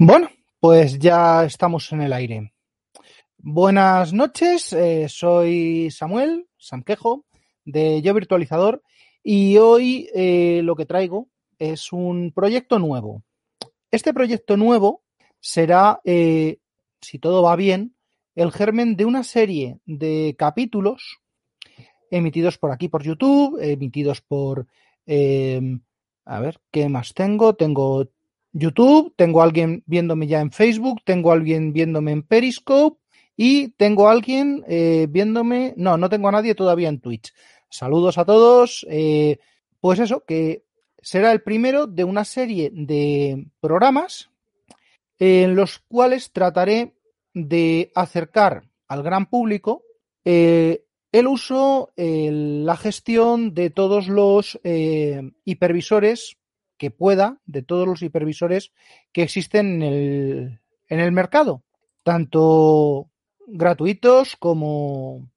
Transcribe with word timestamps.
Bueno, 0.00 0.28
pues 0.60 0.96
ya 1.00 1.44
estamos 1.44 1.90
en 1.90 2.02
el 2.02 2.12
aire. 2.12 2.52
Buenas 3.36 4.12
noches, 4.12 4.72
eh, 4.72 5.08
soy 5.08 5.90
Samuel 5.90 6.46
Sanquejo 6.56 7.24
de 7.64 8.00
Yo 8.00 8.14
Virtualizador 8.14 8.80
y 9.24 9.56
hoy 9.56 10.08
eh, 10.14 10.60
lo 10.62 10.76
que 10.76 10.86
traigo 10.86 11.30
es 11.58 11.92
un 11.92 12.30
proyecto 12.32 12.78
nuevo. 12.78 13.24
Este 13.90 14.14
proyecto 14.14 14.56
nuevo 14.56 15.02
será, 15.40 16.00
eh, 16.04 16.58
si 17.00 17.18
todo 17.18 17.42
va 17.42 17.56
bien, 17.56 17.96
el 18.36 18.52
germen 18.52 18.94
de 18.94 19.04
una 19.04 19.24
serie 19.24 19.80
de 19.84 20.36
capítulos 20.38 21.18
emitidos 22.08 22.56
por 22.56 22.70
aquí 22.70 22.86
por 22.88 23.02
YouTube, 23.02 23.58
emitidos 23.60 24.20
por... 24.20 24.68
a 26.24 26.40
ver, 26.40 26.60
¿qué 26.70 26.88
más 26.88 27.14
tengo? 27.14 27.56
Tengo 27.56 28.06
YouTube, 28.52 29.12
tengo 29.16 29.40
a 29.40 29.44
alguien 29.44 29.82
viéndome 29.86 30.26
ya 30.26 30.40
en 30.40 30.50
Facebook, 30.52 31.02
tengo 31.04 31.30
a 31.30 31.34
alguien 31.34 31.72
viéndome 31.72 32.12
en 32.12 32.22
Periscope 32.22 32.98
y 33.36 33.68
tengo 33.70 34.08
a 34.08 34.12
alguien 34.12 34.64
eh, 34.68 35.06
viéndome, 35.08 35.74
no, 35.76 35.96
no 35.96 36.08
tengo 36.08 36.28
a 36.28 36.32
nadie 36.32 36.54
todavía 36.54 36.88
en 36.88 37.00
Twitch. 37.00 37.32
Saludos 37.70 38.18
a 38.18 38.24
todos. 38.24 38.86
Eh, 38.90 39.38
pues 39.80 40.00
eso, 40.00 40.24
que 40.26 40.64
será 41.00 41.30
el 41.30 41.42
primero 41.42 41.86
de 41.86 42.04
una 42.04 42.24
serie 42.24 42.70
de 42.72 43.46
programas 43.60 44.30
en 45.20 45.54
los 45.54 45.78
cuales 45.78 46.32
trataré 46.32 46.94
de 47.32 47.92
acercar 47.94 48.64
al 48.88 49.02
gran 49.02 49.26
público 49.26 49.84
eh, 50.24 50.84
el 51.12 51.26
uso, 51.26 51.92
la 51.96 52.76
gestión 52.76 53.54
de 53.54 53.70
todos 53.70 54.08
los 54.08 54.60
hipervisores 55.44 56.37
que 56.78 56.90
pueda 56.90 57.40
de 57.46 57.62
todos 57.62 57.86
los 57.86 58.02
hipervisores 58.02 58.72
que 59.12 59.22
existen 59.22 59.82
en 59.82 59.82
el, 59.82 60.60
en 60.88 61.00
el 61.00 61.12
mercado, 61.12 61.62
tanto 62.04 63.10
gratuitos 63.46 64.36
como 64.36 65.28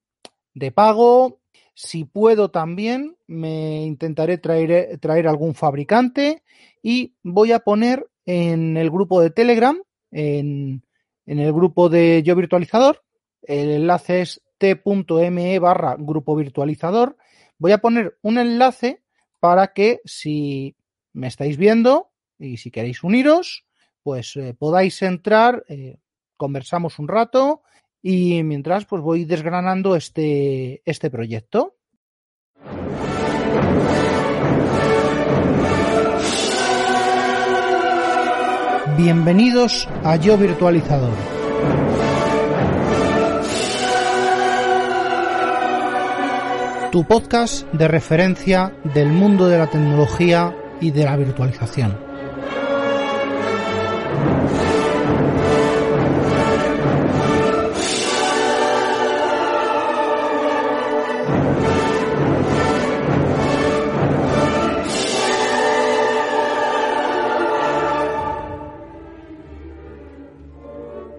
de 0.53 0.71
pago. 0.71 1.39
Si 1.73 2.05
puedo 2.05 2.51
también, 2.51 3.17
me 3.27 3.83
intentaré 3.83 4.37
traer, 4.37 4.99
traer 4.99 5.27
algún 5.27 5.55
fabricante 5.55 6.43
y 6.83 7.15
voy 7.23 7.51
a 7.53 7.59
poner 7.59 8.07
en 8.25 8.77
el 8.77 8.91
grupo 8.91 9.21
de 9.21 9.31
Telegram, 9.31 9.81
en, 10.11 10.83
en 11.25 11.39
el 11.39 11.51
grupo 11.53 11.89
de 11.89 12.21
Yo 12.23 12.35
Virtualizador, 12.35 13.01
el 13.43 13.69
enlace 13.71 14.21
es 14.21 14.41
t.me 14.57 15.59
barra 15.59 15.95
grupo 15.97 16.35
virtualizador. 16.35 17.17
Voy 17.57 17.71
a 17.71 17.79
poner 17.79 18.17
un 18.21 18.37
enlace 18.37 19.01
para 19.39 19.73
que 19.73 20.01
si 20.05 20.75
me 21.13 21.27
estáis 21.27 21.57
viendo 21.57 22.11
y 22.37 22.57
si 22.57 22.71
queréis 22.71 23.03
uniros, 23.03 23.65
pues 24.03 24.35
eh, 24.35 24.55
podáis 24.57 25.01
entrar, 25.01 25.63
eh, 25.67 25.97
conversamos 26.37 26.99
un 26.99 27.07
rato 27.07 27.61
y 28.01 28.43
mientras 28.43 28.85
pues 28.85 29.01
voy 29.01 29.25
desgranando 29.25 29.95
este, 29.95 30.81
este 30.85 31.09
proyecto. 31.11 31.75
Bienvenidos 38.97 39.87
a 40.03 40.15
Yo 40.15 40.37
Virtualizador. 40.37 41.13
Tu 46.91 47.05
podcast 47.05 47.65
de 47.71 47.87
referencia 47.87 48.75
del 48.93 49.09
mundo 49.09 49.47
de 49.47 49.57
la 49.57 49.67
tecnología 49.67 50.53
y 50.81 50.91
de 50.91 51.05
la 51.05 51.15
virtualización. 51.15 51.95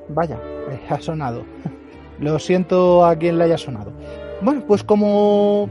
Vaya, 0.09 0.39
ha 0.91 1.01
sonado. 1.01 1.45
Lo 2.19 2.39
siento 2.39 3.05
a 3.05 3.17
quien 3.17 3.39
le 3.39 3.45
haya 3.45 3.59
sonado. 3.59 3.93
Bueno, 4.43 4.65
pues 4.67 4.85
como 4.85 5.69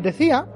decía, 0.00 0.46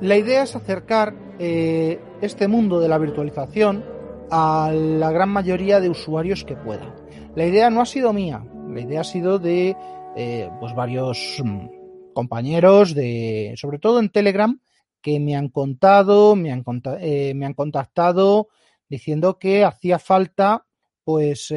la 0.00 0.16
idea 0.16 0.42
es 0.42 0.56
acercar 0.56 1.23
eh, 1.38 2.00
este 2.20 2.48
mundo 2.48 2.80
de 2.80 2.88
la 2.88 2.98
virtualización 2.98 3.84
a 4.30 4.72
la 4.72 5.10
gran 5.12 5.28
mayoría 5.28 5.80
de 5.80 5.88
usuarios 5.88 6.44
que 6.44 6.56
pueda. 6.56 6.94
La 7.34 7.46
idea 7.46 7.70
no 7.70 7.80
ha 7.80 7.86
sido 7.86 8.12
mía, 8.12 8.44
la 8.68 8.80
idea 8.80 9.00
ha 9.00 9.04
sido 9.04 9.38
de 9.38 9.76
eh, 10.16 10.50
pues 10.60 10.74
varios 10.74 11.40
mm, 11.42 12.12
compañeros 12.12 12.94
de, 12.94 13.54
sobre 13.56 13.78
todo 13.78 14.00
en 14.00 14.10
Telegram, 14.10 14.60
que 15.02 15.20
me 15.20 15.36
han 15.36 15.48
contado, 15.48 16.36
me 16.36 16.52
han, 16.52 16.64
eh, 17.00 17.34
me 17.34 17.46
han 17.46 17.54
contactado 17.54 18.48
diciendo 18.88 19.38
que 19.38 19.64
hacía 19.64 19.98
falta 19.98 20.66
pues 21.04 21.52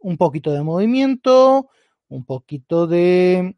un 0.00 0.16
poquito 0.16 0.52
de 0.52 0.62
movimiento, 0.62 1.68
un 2.08 2.24
poquito 2.24 2.86
de 2.86 3.56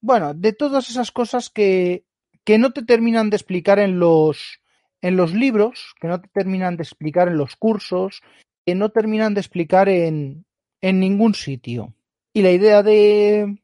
bueno, 0.00 0.34
de 0.34 0.52
todas 0.52 0.88
esas 0.88 1.10
cosas 1.10 1.50
que, 1.50 2.04
que 2.44 2.58
no 2.58 2.72
te 2.72 2.84
terminan 2.84 3.28
de 3.28 3.36
explicar 3.36 3.80
en 3.80 3.98
los 3.98 4.60
en 5.06 5.16
los 5.16 5.32
libros, 5.32 5.94
que 6.00 6.08
no 6.08 6.20
te 6.20 6.26
terminan 6.26 6.76
de 6.76 6.82
explicar 6.82 7.28
en 7.28 7.36
los 7.36 7.54
cursos, 7.54 8.22
que 8.64 8.74
no 8.74 8.88
terminan 8.88 9.34
de 9.34 9.40
explicar 9.40 9.88
en, 9.88 10.44
en 10.80 10.98
ningún 10.98 11.34
sitio. 11.34 11.94
Y 12.32 12.42
la 12.42 12.50
idea 12.50 12.82
de... 12.82 13.56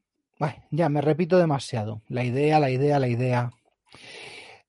Ya 0.71 0.89
me 0.89 1.01
repito 1.01 1.39
demasiado. 1.39 2.01
La 2.09 2.25
idea, 2.25 2.61
la 2.61 2.71
idea, 2.71 3.01
la 3.01 3.09
idea. 3.09 3.51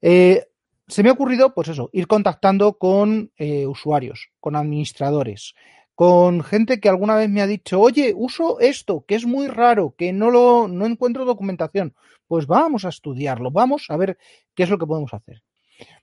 Eh, 0.01 0.47
se 0.87 1.03
me 1.03 1.09
ha 1.09 1.13
ocurrido, 1.13 1.53
pues 1.53 1.67
eso, 1.67 1.91
ir 1.93 2.07
contactando 2.07 2.79
con 2.79 3.31
eh, 3.37 3.67
usuarios, 3.67 4.29
con 4.39 4.55
administradores, 4.55 5.53
con 5.93 6.41
gente 6.41 6.79
que 6.79 6.89
alguna 6.89 7.15
vez 7.15 7.29
me 7.29 7.43
ha 7.43 7.47
dicho, 7.47 7.79
oye, 7.79 8.13
uso 8.15 8.59
esto, 8.59 9.05
que 9.07 9.13
es 9.13 9.27
muy 9.27 9.45
raro, 9.45 9.93
que 9.95 10.11
no 10.11 10.31
lo 10.31 10.67
no 10.67 10.87
encuentro 10.87 11.23
documentación. 11.23 11.93
Pues 12.27 12.47
vamos 12.47 12.83
a 12.83 12.89
estudiarlo, 12.89 13.51
vamos 13.51 13.85
a 13.89 13.97
ver 13.97 14.17
qué 14.55 14.63
es 14.63 14.71
lo 14.71 14.79
que 14.79 14.87
podemos 14.87 15.13
hacer. 15.13 15.43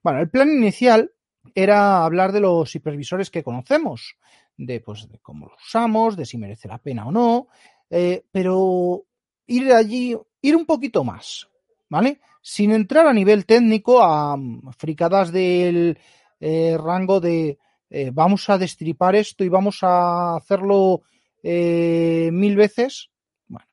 Bueno, 0.02 0.20
el 0.20 0.30
plan 0.30 0.50
inicial 0.50 1.12
era 1.54 2.04
hablar 2.04 2.32
de 2.32 2.40
los 2.40 2.74
hipervisores 2.74 3.30
que 3.30 3.42
conocemos, 3.42 4.16
de, 4.56 4.80
pues, 4.80 5.08
de 5.08 5.18
cómo 5.18 5.46
los 5.46 5.62
usamos, 5.66 6.16
de 6.16 6.26
si 6.26 6.38
merece 6.38 6.68
la 6.68 6.78
pena 6.78 7.06
o 7.06 7.12
no, 7.12 7.48
eh, 7.88 8.24
pero 8.30 9.04
ir 9.46 9.72
allí, 9.72 10.16
ir 10.42 10.56
un 10.56 10.66
poquito 10.66 11.02
más, 11.02 11.48
¿vale? 11.88 12.20
Sin 12.42 12.72
entrar 12.72 13.06
a 13.06 13.12
nivel 13.12 13.46
técnico 13.46 14.02
a 14.02 14.36
mm, 14.36 14.72
fricadas 14.76 15.32
del 15.32 15.98
eh, 16.40 16.76
rango 16.78 17.20
de 17.20 17.58
eh, 17.90 18.10
vamos 18.12 18.48
a 18.48 18.58
destripar 18.58 19.16
esto 19.16 19.42
y 19.44 19.48
vamos 19.48 19.82
a 19.82 20.36
hacerlo 20.36 21.02
mil 21.42 22.54
veces. 22.54 23.08
Bueno, 23.48 23.66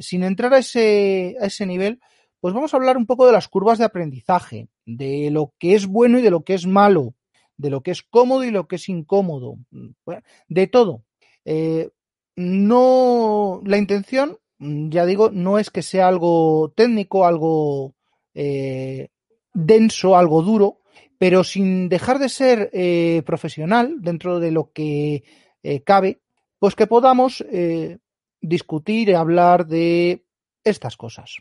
sin 0.00 0.22
entrar 0.22 0.54
a 0.54 0.58
ese, 0.58 1.36
a 1.40 1.46
ese 1.46 1.66
nivel, 1.66 2.00
pues 2.40 2.54
vamos 2.54 2.72
a 2.72 2.76
hablar 2.76 2.96
un 2.96 3.06
poco 3.06 3.26
de 3.26 3.32
las 3.32 3.48
curvas 3.48 3.78
de 3.78 3.84
aprendizaje, 3.84 4.68
de 4.86 5.30
lo 5.30 5.52
que 5.58 5.74
es 5.74 5.86
bueno 5.86 6.18
y 6.18 6.22
de 6.22 6.30
lo 6.30 6.44
que 6.44 6.54
es 6.54 6.66
malo, 6.66 7.14
de 7.56 7.70
lo 7.70 7.82
que 7.82 7.90
es 7.90 8.02
cómodo 8.02 8.44
y 8.44 8.50
lo 8.50 8.68
que 8.68 8.76
es 8.76 8.88
incómodo, 8.88 9.56
de 10.48 10.66
todo. 10.68 11.02
Eh, 11.44 11.90
no, 12.36 13.60
la 13.64 13.78
intención, 13.78 14.38
ya 14.58 15.04
digo, 15.04 15.30
no 15.30 15.58
es 15.58 15.70
que 15.70 15.82
sea 15.82 16.06
algo 16.06 16.72
técnico, 16.76 17.26
algo 17.26 17.94
eh, 18.34 19.08
denso, 19.52 20.16
algo 20.16 20.42
duro, 20.42 20.80
pero 21.18 21.42
sin 21.42 21.88
dejar 21.88 22.20
de 22.20 22.28
ser 22.28 22.70
eh, 22.72 23.22
profesional 23.26 23.96
dentro 24.00 24.38
de 24.38 24.52
lo 24.52 24.70
que 24.72 25.24
cabe, 25.84 26.20
pues 26.58 26.74
que 26.74 26.86
podamos 26.86 27.44
discutir 28.40 29.08
y 29.08 29.14
hablar 29.14 29.66
de 29.66 30.24
estas 30.64 30.96
cosas. 30.96 31.36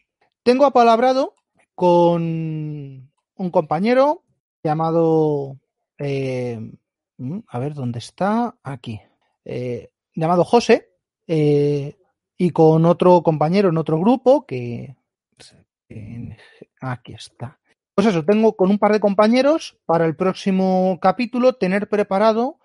Tengo 0.48 0.64
apalabrado 0.64 1.36
con 1.76 2.22
un 2.22 3.52
compañero 3.52 4.24
llamado, 4.64 5.60
eh, 5.98 6.58
mm, 7.18 7.40
a 7.46 7.60
ver 7.60 7.74
dónde 7.74 8.00
está, 8.00 8.56
aquí, 8.64 9.02
eh, 9.44 9.90
llamado 10.16 10.46
José, 10.46 10.94
eh, 11.28 11.98
y 12.38 12.52
con 12.52 12.86
otro 12.86 13.24
compañero 13.24 13.68
en 13.68 13.78
otro 13.78 14.00
grupo 14.00 14.46
que, 14.46 14.96
aquí 16.80 17.14
está. 17.14 17.60
Pues 17.94 18.08
eso, 18.08 18.24
tengo 18.24 18.56
con 18.56 18.70
un 18.70 18.80
par 18.80 18.94
de 18.94 19.02
compañeros 19.02 19.78
para 19.86 20.06
el 20.06 20.16
próximo 20.16 20.98
capítulo 21.02 21.58
tener 21.58 21.90
preparado 21.90 22.58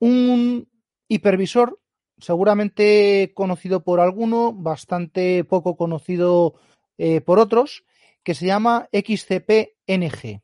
un 0.00 0.68
hipervisor 1.06 1.78
seguramente 2.18 3.32
conocido 3.34 3.84
por 3.84 4.00
alguno, 4.00 4.52
bastante 4.52 5.44
poco 5.44 5.76
conocido 5.76 6.54
eh, 6.98 7.20
por 7.20 7.38
otros, 7.38 7.84
que 8.22 8.34
se 8.34 8.46
llama 8.46 8.88
XCP-NG. 8.92 10.40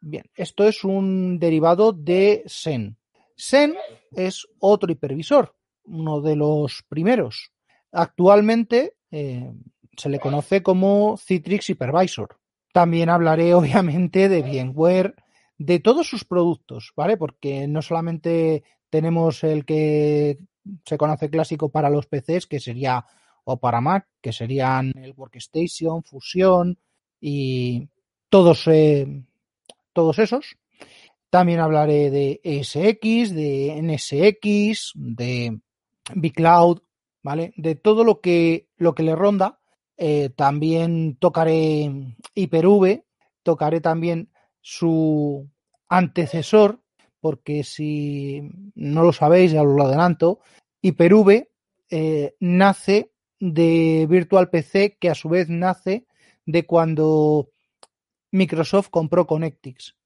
Bien, 0.00 0.24
esto 0.34 0.66
es 0.66 0.84
un 0.84 1.38
derivado 1.38 1.92
de 1.92 2.42
SEN. 2.46 2.96
Zen 3.38 3.74
es 4.12 4.46
otro 4.58 4.92
hipervisor, 4.92 5.54
uno 5.84 6.20
de 6.20 6.36
los 6.36 6.84
primeros. 6.88 7.52
Actualmente 7.92 8.96
eh, 9.10 9.52
se 9.96 10.08
le 10.08 10.18
conoce 10.18 10.62
como 10.62 11.16
Citrix 11.18 11.70
Hypervisor. 11.70 12.38
También 12.72 13.10
hablaré, 13.10 13.54
obviamente, 13.54 14.28
de 14.28 14.42
VMware, 14.42 15.14
de 15.58 15.80
todos 15.80 16.08
sus 16.08 16.24
productos, 16.24 16.92
¿vale? 16.96 17.16
Porque 17.16 17.68
no 17.68 17.82
solamente 17.82 18.64
tenemos 18.90 19.44
el 19.44 19.64
que 19.64 20.38
se 20.84 20.98
conoce 20.98 21.30
clásico 21.30 21.70
para 21.70 21.90
los 21.90 22.06
PCs, 22.06 22.46
que 22.46 22.60
sería, 22.60 23.04
o 23.44 23.58
para 23.58 23.80
Mac, 23.80 24.06
que 24.20 24.32
serían 24.32 24.92
el 24.96 25.14
Workstation, 25.16 26.02
Fusion 26.02 26.78
y 27.20 27.88
todos, 28.28 28.66
eh, 28.68 29.06
todos 29.92 30.18
esos. 30.18 30.56
También 31.30 31.60
hablaré 31.60 32.10
de 32.10 32.40
ESX, 32.44 33.34
de 33.34 33.80
NSX, 33.82 34.92
de 34.94 35.60
vCloud, 36.14 36.80
¿vale? 37.22 37.52
De 37.56 37.74
todo 37.74 38.04
lo 38.04 38.20
que, 38.20 38.68
lo 38.76 38.94
que 38.94 39.02
le 39.02 39.16
ronda. 39.16 39.58
Eh, 39.96 40.30
también 40.34 41.16
tocaré 41.16 42.16
Hyper-V, 42.34 43.04
tocaré 43.42 43.80
también 43.80 44.30
su 44.60 45.48
antecesor, 45.88 46.80
porque 47.20 47.64
si 47.64 48.42
no 48.74 49.02
lo 49.02 49.12
sabéis, 49.12 49.52
ya 49.52 49.62
lo 49.62 49.84
adelanto, 49.84 50.40
Hyper-V 50.80 51.50
eh, 51.90 52.34
nace 52.40 53.11
de 53.42 54.06
Virtual 54.08 54.50
PC, 54.50 54.96
que 55.00 55.10
a 55.10 55.16
su 55.16 55.28
vez 55.28 55.48
nace 55.48 56.06
de 56.46 56.64
cuando 56.64 57.50
Microsoft 58.30 58.88
compró 58.88 59.26
Connectix. 59.26 59.96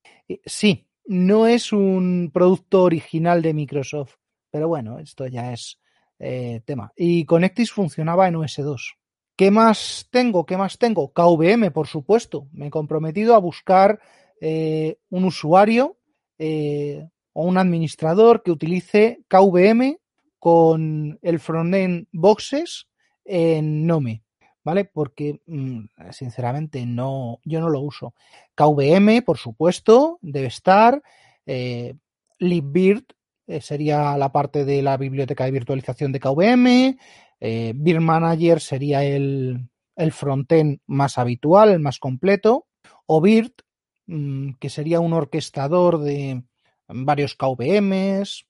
Sí, 0.46 0.88
no 1.04 1.46
es 1.46 1.70
un 1.70 2.30
producto 2.32 2.82
original 2.84 3.42
de 3.42 3.52
Microsoft, 3.52 4.14
pero 4.50 4.68
bueno, 4.68 4.98
esto 5.00 5.26
ya 5.26 5.52
es 5.52 5.78
eh, 6.18 6.62
tema. 6.64 6.94
Y 6.96 7.26
Connectix 7.26 7.70
funcionaba 7.72 8.26
en 8.26 8.36
OS2. 8.36 8.94
¿Qué 9.36 9.50
más 9.50 10.08
tengo? 10.10 10.46
¿Qué 10.46 10.56
más 10.56 10.78
tengo? 10.78 11.12
KVM, 11.12 11.70
por 11.72 11.88
supuesto. 11.88 12.48
Me 12.52 12.68
he 12.68 12.70
comprometido 12.70 13.34
a 13.34 13.38
buscar 13.38 14.00
eh, 14.40 14.96
un 15.10 15.24
usuario 15.24 15.98
eh, 16.38 17.06
o 17.34 17.44
un 17.44 17.58
administrador 17.58 18.42
que 18.42 18.50
utilice 18.50 19.20
KVM 19.28 19.98
con 20.38 21.18
el 21.20 21.38
frontend 21.38 22.06
boxes 22.12 22.86
en 23.26 23.86
Nome. 23.86 24.22
¿Vale? 24.64 24.84
Porque 24.84 25.40
mm, 25.46 25.84
sinceramente 26.10 26.84
no, 26.86 27.38
yo 27.44 27.60
no 27.60 27.68
lo 27.68 27.80
uso. 27.80 28.14
KVM, 28.56 29.22
por 29.22 29.38
supuesto, 29.38 30.18
debe 30.22 30.48
estar. 30.48 31.00
Eh, 31.46 31.94
LibVirt 32.40 33.12
eh, 33.46 33.60
sería 33.60 34.16
la 34.16 34.32
parte 34.32 34.64
de 34.64 34.82
la 34.82 34.96
biblioteca 34.96 35.44
de 35.44 35.52
virtualización 35.52 36.10
de 36.10 36.18
KVM. 36.18 36.98
Eh, 37.38 37.74
Manager 38.00 38.60
sería 38.60 39.04
el, 39.04 39.68
el 39.94 40.12
frontend 40.12 40.80
más 40.86 41.18
habitual, 41.18 41.70
el 41.70 41.80
más 41.80 41.98
completo. 42.00 42.66
O 43.06 43.20
Virt, 43.20 43.62
mm, 44.06 44.54
que 44.58 44.68
sería 44.68 44.98
un 45.00 45.12
orquestador 45.12 46.00
de 46.00 46.42
varios 46.88 47.34
KVMs. 47.34 48.46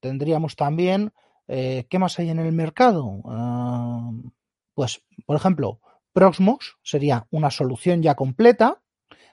Tendríamos 0.00 0.56
también, 0.56 1.12
eh, 1.48 1.86
¿qué 1.88 1.98
más 1.98 2.18
hay 2.18 2.30
en 2.30 2.38
el 2.38 2.52
mercado? 2.52 3.20
Ah, 3.24 4.10
pues, 4.74 5.02
por 5.24 5.36
ejemplo, 5.36 5.80
Proxmox 6.12 6.76
sería 6.82 7.26
una 7.30 7.50
solución 7.50 8.02
ya 8.02 8.14
completa. 8.14 8.80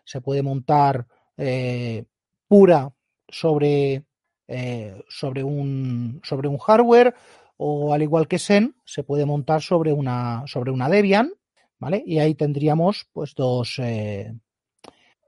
Se 0.05 0.21
puede 0.21 0.43
montar 0.43 1.07
eh, 1.37 2.05
pura 2.47 2.93
sobre, 3.27 4.05
eh, 4.47 5.03
sobre, 5.09 5.43
un, 5.43 6.21
sobre 6.23 6.47
un 6.47 6.57
hardware 6.57 7.15
o 7.57 7.93
al 7.93 8.03
igual 8.03 8.27
que 8.27 8.39
Zen 8.39 8.75
se 8.85 9.03
puede 9.03 9.25
montar 9.25 9.61
sobre 9.61 9.93
una, 9.93 10.43
sobre 10.45 10.71
una 10.71 10.89
Debian, 10.89 11.31
¿vale? 11.79 12.03
Y 12.05 12.19
ahí 12.19 12.35
tendríamos 12.35 13.07
pues 13.13 13.33
dos, 13.35 13.79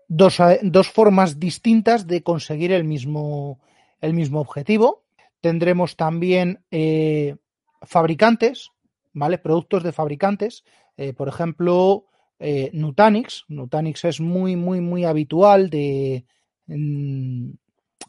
dos, 0.07 0.37
dos, 0.61 0.89
formas 0.89 1.39
distintas 1.39 2.07
de 2.07 2.21
conseguir 2.21 2.71
el 2.71 2.83
mismo, 2.83 3.59
el 4.01 4.13
mismo 4.13 4.41
objetivo. 4.41 5.04
Tendremos 5.45 5.95
también 5.95 6.63
fabricantes 7.81 8.71
¿vale? 9.15 9.37
Productos 9.39 9.81
de 9.81 9.91
fabricantes, 9.91 10.63
eh, 10.97 11.13
por 11.13 11.27
ejemplo, 11.27 12.05
eh, 12.37 12.69
Nutanix. 12.73 13.45
Nutanix 13.47 14.05
es 14.05 14.19
muy, 14.19 14.55
muy, 14.55 14.81
muy 14.81 15.05
habitual 15.05 15.69
de, 15.69 16.25
mm, 16.67 17.49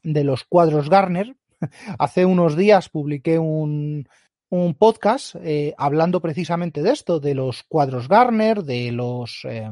de 0.02 0.24
los 0.24 0.44
cuadros 0.44 0.90
Garner. 0.90 1.36
Hace 1.98 2.26
unos 2.26 2.56
días 2.56 2.90
publiqué 2.90 3.38
un, 3.38 4.08
un 4.50 4.74
podcast 4.74 5.36
eh, 5.36 5.74
hablando 5.78 6.20
precisamente 6.20 6.82
de 6.82 6.90
esto, 6.90 7.20
de 7.20 7.34
los 7.34 7.62
cuadros 7.62 8.08
Garner, 8.08 8.64
de 8.64 8.92
los 8.92 9.44
eh, 9.44 9.70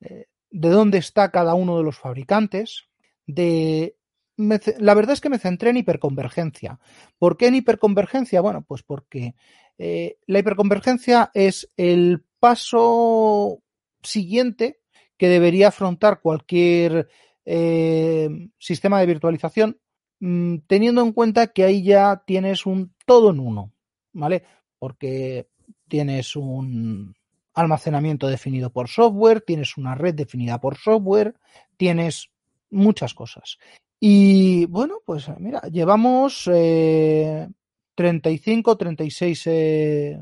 eh, 0.00 0.26
de 0.50 0.68
dónde 0.68 0.98
está 0.98 1.30
cada 1.30 1.54
uno 1.54 1.76
de 1.76 1.84
los 1.84 1.98
fabricantes, 1.98 2.88
de 3.26 3.96
la 4.36 4.94
verdad 4.94 5.12
es 5.12 5.20
que 5.20 5.28
me 5.28 5.38
centré 5.38 5.70
en 5.70 5.78
hiperconvergencia. 5.78 6.78
¿Por 7.18 7.36
qué 7.36 7.48
en 7.48 7.56
hiperconvergencia? 7.56 8.40
Bueno, 8.40 8.62
pues 8.62 8.82
porque 8.82 9.34
eh, 9.78 10.18
la 10.26 10.38
hiperconvergencia 10.38 11.30
es 11.34 11.70
el 11.76 12.24
paso 12.40 13.62
siguiente 14.02 14.80
que 15.16 15.28
debería 15.28 15.68
afrontar 15.68 16.20
cualquier 16.20 17.08
eh, 17.44 18.28
sistema 18.58 19.00
de 19.00 19.06
virtualización, 19.06 19.78
mmm, 20.20 20.56
teniendo 20.66 21.02
en 21.02 21.12
cuenta 21.12 21.48
que 21.48 21.64
ahí 21.64 21.82
ya 21.82 22.22
tienes 22.26 22.66
un 22.66 22.94
todo 23.06 23.30
en 23.30 23.40
uno, 23.40 23.72
¿vale? 24.12 24.44
Porque 24.78 25.48
tienes 25.88 26.36
un 26.36 27.14
almacenamiento 27.54 28.28
definido 28.28 28.70
por 28.70 28.88
software, 28.88 29.42
tienes 29.42 29.76
una 29.76 29.94
red 29.94 30.14
definida 30.14 30.60
por 30.60 30.76
software, 30.76 31.34
tienes 31.76 32.30
muchas 32.70 33.14
cosas. 33.14 33.58
Y 34.04 34.66
bueno, 34.66 34.96
pues 35.06 35.28
mira, 35.38 35.60
llevamos 35.70 36.50
eh, 36.52 37.48
35, 37.94 38.76
36, 38.76 39.46
eh, 39.46 40.20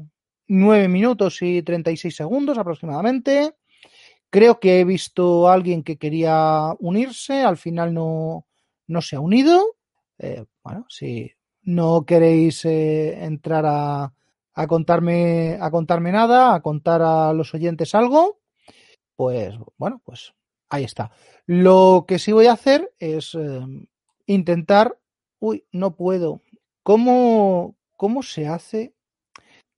9 0.49 0.89
minutos 0.89 1.41
y 1.41 1.63
36 1.63 2.15
segundos 2.15 2.59
aproximadamente. 2.59 3.55
Creo 4.29 4.61
que 4.61 4.81
he 4.81 4.85
visto 4.85 5.49
a 5.49 5.55
alguien 5.55 5.83
que 5.83 5.97
quería 5.97 6.75
unirse, 6.79 7.43
al 7.43 7.57
final 7.57 7.95
no, 7.95 8.45
no 8.87 9.01
se 9.01 9.17
ha 9.17 9.21
unido. 9.21 9.77
Eh, 10.19 10.45
bueno, 10.63 10.85
si 10.91 11.33
no 11.63 12.05
queréis 12.05 12.67
eh, 12.67 13.25
entrar 13.25 13.65
a, 13.65 14.13
a, 14.53 14.67
contarme, 14.67 15.57
a 15.59 15.71
contarme 15.71 16.13
nada, 16.13 16.55
a 16.55 16.61
contar 16.61 17.01
a 17.01 17.33
los 17.33 17.55
oyentes 17.55 17.95
algo, 17.95 18.41
pues 19.17 19.55
bueno, 19.79 20.03
pues 20.05 20.35
ahí 20.71 20.85
está. 20.85 21.11
Lo 21.47 22.05
que 22.09 22.19
sí 22.19 22.33
voy 22.33 22.47
a 22.47 22.53
hacer 22.53 22.93
es 22.99 23.35
eh, 23.35 23.61
intentar. 24.27 24.99
Uy, 25.39 25.65
no 25.73 25.97
puedo. 25.97 26.43
¿Cómo, 26.83 27.77
¿Cómo 27.97 28.23
se 28.23 28.47
hace? 28.47 28.95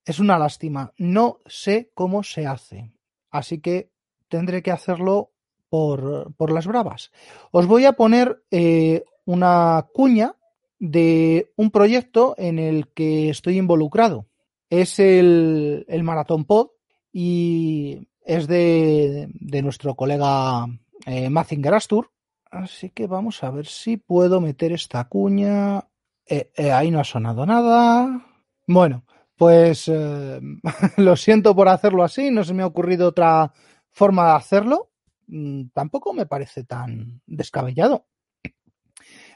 Es 0.04 0.20
una 0.20 0.38
lástima. 0.38 0.92
No 0.98 1.40
sé 1.46 1.90
cómo 1.94 2.22
se 2.22 2.46
hace. 2.46 2.92
Así 3.30 3.60
que 3.60 3.90
tendré 4.28 4.62
que 4.62 4.70
hacerlo 4.70 5.32
por, 5.68 6.34
por 6.36 6.52
las 6.52 6.66
bravas. 6.66 7.10
Os 7.50 7.66
voy 7.66 7.86
a 7.86 7.94
poner 7.94 8.44
eh, 8.50 9.04
una 9.24 9.88
cuña 9.92 10.36
de 10.78 11.52
un 11.56 11.70
proyecto 11.70 12.34
en 12.36 12.58
el 12.58 12.88
que 12.88 13.30
estoy 13.30 13.56
involucrado. 13.56 14.26
Es 14.68 14.98
el, 14.98 15.84
el 15.88 16.02
Maratón 16.02 16.44
Pod 16.44 16.70
y 17.12 18.08
es 18.24 18.46
de, 18.46 19.28
de 19.32 19.62
nuestro 19.62 19.94
colega 19.94 20.66
eh, 21.06 21.30
Mazinger 21.30 21.74
Astur. 21.74 22.10
Así 22.50 22.90
que 22.90 23.06
vamos 23.06 23.42
a 23.42 23.50
ver 23.50 23.66
si 23.66 23.96
puedo 23.96 24.40
meter 24.40 24.72
esta 24.72 25.08
cuña. 25.08 25.88
Eh, 26.26 26.50
eh, 26.54 26.70
ahí 26.70 26.90
no 26.90 27.00
ha 27.00 27.04
sonado 27.04 27.46
nada. 27.46 28.26
Bueno, 28.66 29.04
pues 29.36 29.88
eh, 29.88 30.40
lo 30.98 31.16
siento 31.16 31.56
por 31.56 31.68
hacerlo 31.68 32.04
así, 32.04 32.30
no 32.30 32.44
se 32.44 32.54
me 32.54 32.62
ha 32.62 32.66
ocurrido 32.66 33.08
otra 33.08 33.52
forma 33.90 34.26
de 34.26 34.32
hacerlo. 34.32 34.90
Mm, 35.28 35.68
tampoco 35.72 36.12
me 36.12 36.26
parece 36.26 36.64
tan 36.64 37.22
descabellado. 37.26 38.06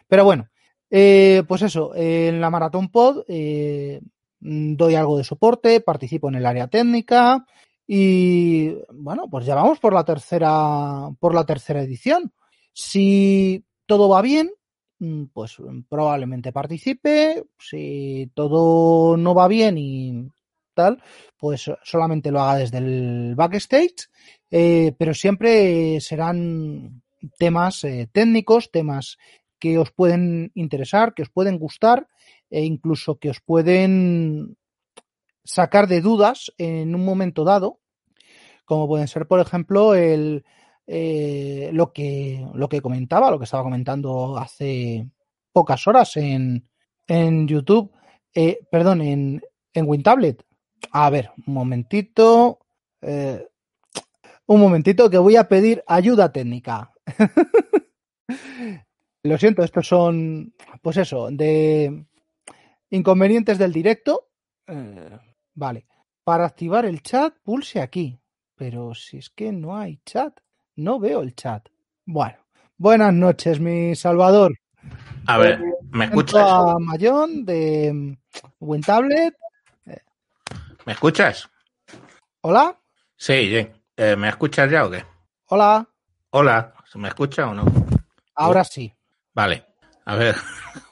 Pero 0.08 0.24
bueno, 0.24 0.48
pues 0.88 1.62
eso, 1.62 1.92
en 1.96 2.40
la 2.40 2.50
Maratón 2.50 2.90
Pod 2.90 3.24
eh, 3.28 4.00
doy 4.40 4.94
algo 4.94 5.18
de 5.18 5.24
soporte, 5.24 5.80
participo 5.80 6.28
en 6.28 6.36
el 6.36 6.46
área 6.46 6.68
técnica 6.68 7.44
y 7.86 8.74
bueno, 8.92 9.28
pues 9.30 9.46
ya 9.46 9.54
vamos 9.54 9.78
por 9.78 9.92
la 9.92 10.04
tercera, 10.04 11.08
por 11.20 11.34
la 11.34 11.44
tercera 11.46 11.82
edición. 11.82 12.32
Si 12.72 13.64
todo 13.86 14.08
va 14.08 14.22
bien, 14.22 14.50
mm, 14.98 15.26
pues 15.32 15.56
probablemente 15.88 16.52
participe. 16.52 17.44
Si 17.58 18.30
todo 18.34 19.16
no 19.16 19.34
va 19.34 19.46
bien 19.48 19.78
y 19.78 20.28
tal, 20.74 21.02
pues 21.38 21.70
solamente 21.84 22.30
lo 22.30 22.40
haga 22.40 22.58
desde 22.58 22.78
el 22.78 23.34
backstage. 23.36 24.08
Eh, 24.50 24.94
pero 24.98 25.14
siempre 25.14 26.00
serán 26.00 27.02
temas 27.38 27.84
eh, 27.84 28.08
técnicos, 28.12 28.70
temas 28.70 29.16
que 29.58 29.78
os 29.78 29.90
pueden 29.92 30.50
interesar, 30.54 31.14
que 31.14 31.22
os 31.22 31.30
pueden 31.30 31.58
gustar 31.58 32.08
e 32.50 32.64
incluso 32.64 33.18
que 33.18 33.30
os 33.30 33.40
pueden 33.40 34.56
sacar 35.46 35.86
de 35.86 36.00
dudas 36.00 36.52
en 36.58 36.94
un 36.94 37.04
momento 37.04 37.44
dado, 37.44 37.80
como 38.64 38.88
pueden 38.88 39.08
ser, 39.08 39.26
por 39.26 39.40
ejemplo, 39.40 39.94
el, 39.94 40.44
eh, 40.86 41.70
lo, 41.72 41.92
que, 41.92 42.46
lo 42.54 42.68
que 42.68 42.80
comentaba, 42.80 43.30
lo 43.30 43.38
que 43.38 43.44
estaba 43.44 43.62
comentando 43.62 44.36
hace 44.36 45.08
pocas 45.52 45.86
horas 45.86 46.16
en, 46.16 46.68
en 47.06 47.48
YouTube, 47.48 47.92
eh, 48.34 48.58
perdón, 48.70 49.00
en, 49.00 49.42
en 49.72 49.88
WinTablet. 49.88 50.44
A 50.92 51.10
ver, 51.10 51.30
un 51.46 51.54
momentito. 51.54 52.60
Eh, 53.00 53.46
un 54.46 54.60
momentito 54.60 55.10
que 55.10 55.18
voy 55.18 55.36
a 55.36 55.48
pedir 55.48 55.82
ayuda 55.86 56.32
técnica. 56.32 56.92
Lo 59.24 59.38
siento, 59.38 59.64
estos 59.64 59.88
son, 59.88 60.54
pues 60.82 60.98
eso, 60.98 61.30
de 61.30 62.06
inconvenientes 62.90 63.58
del 63.58 63.72
directo. 63.72 64.28
Vale. 65.56 65.86
Para 66.22 66.46
activar 66.46 66.84
el 66.84 67.02
chat, 67.02 67.34
pulse 67.42 67.80
aquí. 67.80 68.20
Pero 68.54 68.94
si 68.94 69.18
es 69.18 69.30
que 69.30 69.50
no 69.50 69.76
hay 69.76 70.00
chat, 70.04 70.38
no 70.76 71.00
veo 71.00 71.22
el 71.22 71.34
chat. 71.34 71.68
Bueno, 72.04 72.38
buenas 72.76 73.12
noches, 73.12 73.58
mi 73.58 73.96
Salvador. 73.96 74.56
A 75.26 75.38
ver, 75.38 75.60
¿me 75.90 76.04
escuchas? 76.04 76.48
A 76.48 76.78
Mayón 76.78 77.44
de 77.44 78.16
WinTablet. 78.60 79.34
¿Me 80.84 80.92
escuchas? 80.92 81.50
¿Hola? 82.42 82.78
Sí, 83.16 83.50
sí. 83.50 83.68
Eh, 83.96 84.14
¿Me 84.14 84.28
escuchas 84.28 84.70
ya 84.70 84.86
o 84.86 84.90
qué? 84.90 85.04
Hola. 85.46 85.88
Hola, 86.30 86.74
¿se 86.84 86.98
me 86.98 87.08
escucha 87.08 87.48
o 87.48 87.54
no? 87.54 87.64
Ahora 88.36 88.62
sí. 88.62 88.92
Vale. 89.34 89.66
A 90.04 90.14
ver, 90.14 90.36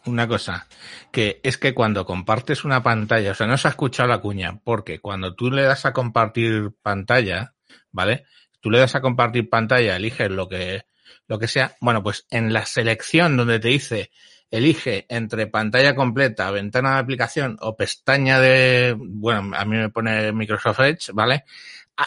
una 0.06 0.28
cosa, 0.28 0.66
que 1.10 1.40
es 1.42 1.58
que 1.58 1.74
cuando 1.74 2.04
compartes 2.04 2.64
una 2.64 2.82
pantalla, 2.82 3.32
o 3.32 3.34
sea, 3.34 3.46
no 3.46 3.56
se 3.56 3.68
ha 3.68 3.70
escuchado 3.70 4.08
la 4.08 4.20
cuña, 4.20 4.60
porque 4.62 5.00
cuando 5.00 5.34
tú 5.34 5.50
le 5.50 5.62
das 5.62 5.86
a 5.86 5.92
compartir 5.92 6.72
pantalla, 6.82 7.54
¿vale? 7.90 8.24
Tú 8.60 8.70
le 8.70 8.78
das 8.78 8.94
a 8.94 9.00
compartir 9.00 9.48
pantalla, 9.48 9.96
eliges 9.96 10.30
lo 10.30 10.48
que, 10.48 10.82
lo 11.26 11.38
que 11.38 11.48
sea. 11.48 11.76
Bueno, 11.80 12.02
pues 12.02 12.26
en 12.30 12.52
la 12.52 12.66
selección 12.66 13.36
donde 13.36 13.58
te 13.60 13.68
dice 13.68 14.10
elige 14.50 15.06
entre 15.08 15.48
pantalla 15.48 15.96
completa, 15.96 16.50
ventana 16.50 16.94
de 16.94 17.00
aplicación 17.00 17.56
o 17.60 17.76
pestaña 17.76 18.38
de, 18.38 18.94
bueno, 18.96 19.56
a 19.56 19.64
mí 19.64 19.76
me 19.76 19.90
pone 19.90 20.32
Microsoft 20.32 20.80
Edge, 20.80 21.12
¿vale? 21.12 21.44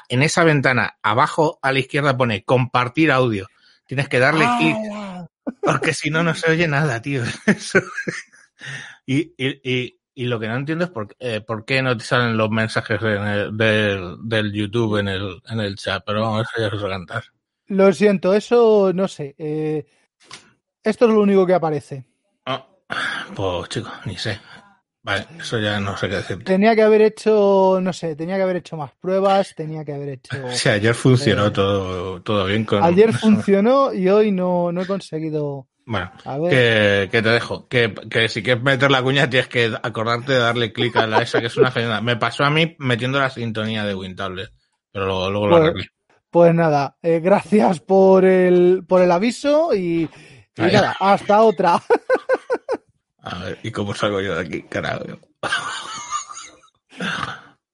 En 0.07 0.23
esa 0.23 0.43
ventana, 0.43 0.97
abajo 1.01 1.59
a 1.61 1.71
la 1.71 1.79
izquierda 1.79 2.15
pone 2.15 2.43
compartir 2.43 3.11
audio. 3.11 3.47
Tienes 3.85 4.07
que 4.09 4.19
darle 4.19 4.45
Ah, 4.45 4.57
clic, 4.59 4.75
porque 5.61 5.93
si 5.93 6.09
no, 6.09 6.23
no 6.23 6.33
se 6.35 6.51
oye 6.51 6.67
nada, 6.67 7.01
tío. 7.01 7.23
Eso. 7.45 7.79
Y, 9.05 9.33
y, 9.37 9.61
y, 9.63 9.99
y 10.15 10.25
lo 10.25 10.39
que 10.39 10.47
no 10.47 10.55
entiendo 10.55 10.85
es 10.85 10.91
por, 10.91 11.15
eh, 11.19 11.41
por 11.41 11.65
qué 11.65 11.81
no 11.81 11.95
te 11.95 12.03
salen 12.03 12.37
los 12.37 12.49
mensajes 12.49 13.01
en 13.01 13.27
el- 13.27 13.57
del, 13.57 14.15
del 14.23 14.51
YouTube 14.53 14.97
en 14.97 15.07
el, 15.09 15.41
en 15.49 15.59
el 15.59 15.75
chat, 15.75 16.03
pero 16.05 16.21
vamos, 16.21 16.47
eso 16.51 16.61
ya 16.69 16.75
es 16.75 16.81
cantar. 16.83 17.23
Lo 17.67 17.91
siento, 17.93 18.33
eso 18.33 18.91
no 18.93 19.07
sé. 19.07 19.35
eh, 19.37 19.85
esto 20.83 21.05
es 21.05 21.11
lo 21.13 21.21
único 21.21 21.45
que 21.45 21.53
aparece. 21.53 22.05
pues 23.35 23.69
chicos, 23.69 23.91
ni 24.05 24.15
sé. 24.17 24.39
Vale, 25.07 25.25
eso 25.39 25.57
ya 25.57 25.79
no 25.79 25.95
sé 25.95 26.09
qué 26.09 26.15
decirte. 26.17 26.43
Tenía 26.43 26.75
que 26.75 26.81
haber 26.81 27.01
hecho, 27.01 27.79
no 27.81 27.93
sé, 27.93 28.17
tenía 28.17 28.35
que 28.35 28.41
haber 28.41 28.57
hecho 28.57 28.75
más 28.75 28.91
pruebas, 28.99 29.55
tenía 29.55 29.85
que 29.85 29.93
haber 29.93 30.09
hecho. 30.09 30.35
O 30.45 30.51
sea, 30.51 30.73
ayer 30.73 30.93
funcionó 30.93 31.45
Eh, 31.47 31.51
todo, 31.51 32.21
todo 32.21 32.43
bien 32.45 32.65
con... 32.65 32.83
Ayer 32.83 33.13
funcionó 33.13 33.93
y 33.93 34.09
hoy 34.09 34.33
no, 34.33 34.73
no 34.73 34.81
he 34.81 34.85
conseguido. 34.85 35.67
Bueno, 35.85 36.11
A 36.25 36.37
ver. 36.37 36.49
que, 36.51 37.09
que 37.09 37.21
te 37.21 37.29
dejo. 37.29 37.69
Que, 37.69 37.95
que 38.11 38.27
si 38.27 38.43
quieres 38.43 38.61
meter 38.61 38.91
la 38.91 39.01
cuña 39.01 39.29
tienes 39.29 39.47
que 39.47 39.73
acordarte 39.81 40.33
de 40.33 40.39
darle 40.39 40.73
clic 40.73 40.93
a 40.97 41.07
la 41.07 41.21
esa, 41.21 41.39
que 41.39 41.47
es 41.47 41.55
una 41.55 41.71
genial. 41.71 42.03
Me 42.03 42.17
pasó 42.17 42.43
a 42.43 42.49
mí 42.49 42.75
metiendo 42.77 43.17
la 43.17 43.29
sintonía 43.29 43.85
de 43.85 43.95
WinTablet, 43.95 44.49
pero 44.91 45.05
luego, 45.05 45.29
luego 45.31 45.47
lo 45.47 45.55
Pues- 45.55 45.63
arreglé. 45.69 45.85
Pues 46.29 46.53
nada, 46.53 46.97
eh, 47.01 47.21
gracias 47.21 47.79
por 47.79 48.25
el, 48.25 48.83
por 48.85 49.01
el 49.01 49.09
aviso 49.13 49.73
y, 49.73 50.09
nada, 50.57 50.93
hasta 50.99 51.41
otra. 51.41 51.81
A 53.29 53.39
ver, 53.43 53.59
¿y 53.61 53.71
cómo 53.71 53.93
salgo 53.93 54.21
yo 54.21 54.35
de 54.35 54.41
aquí? 54.41 54.61
Carajo. 54.63 55.03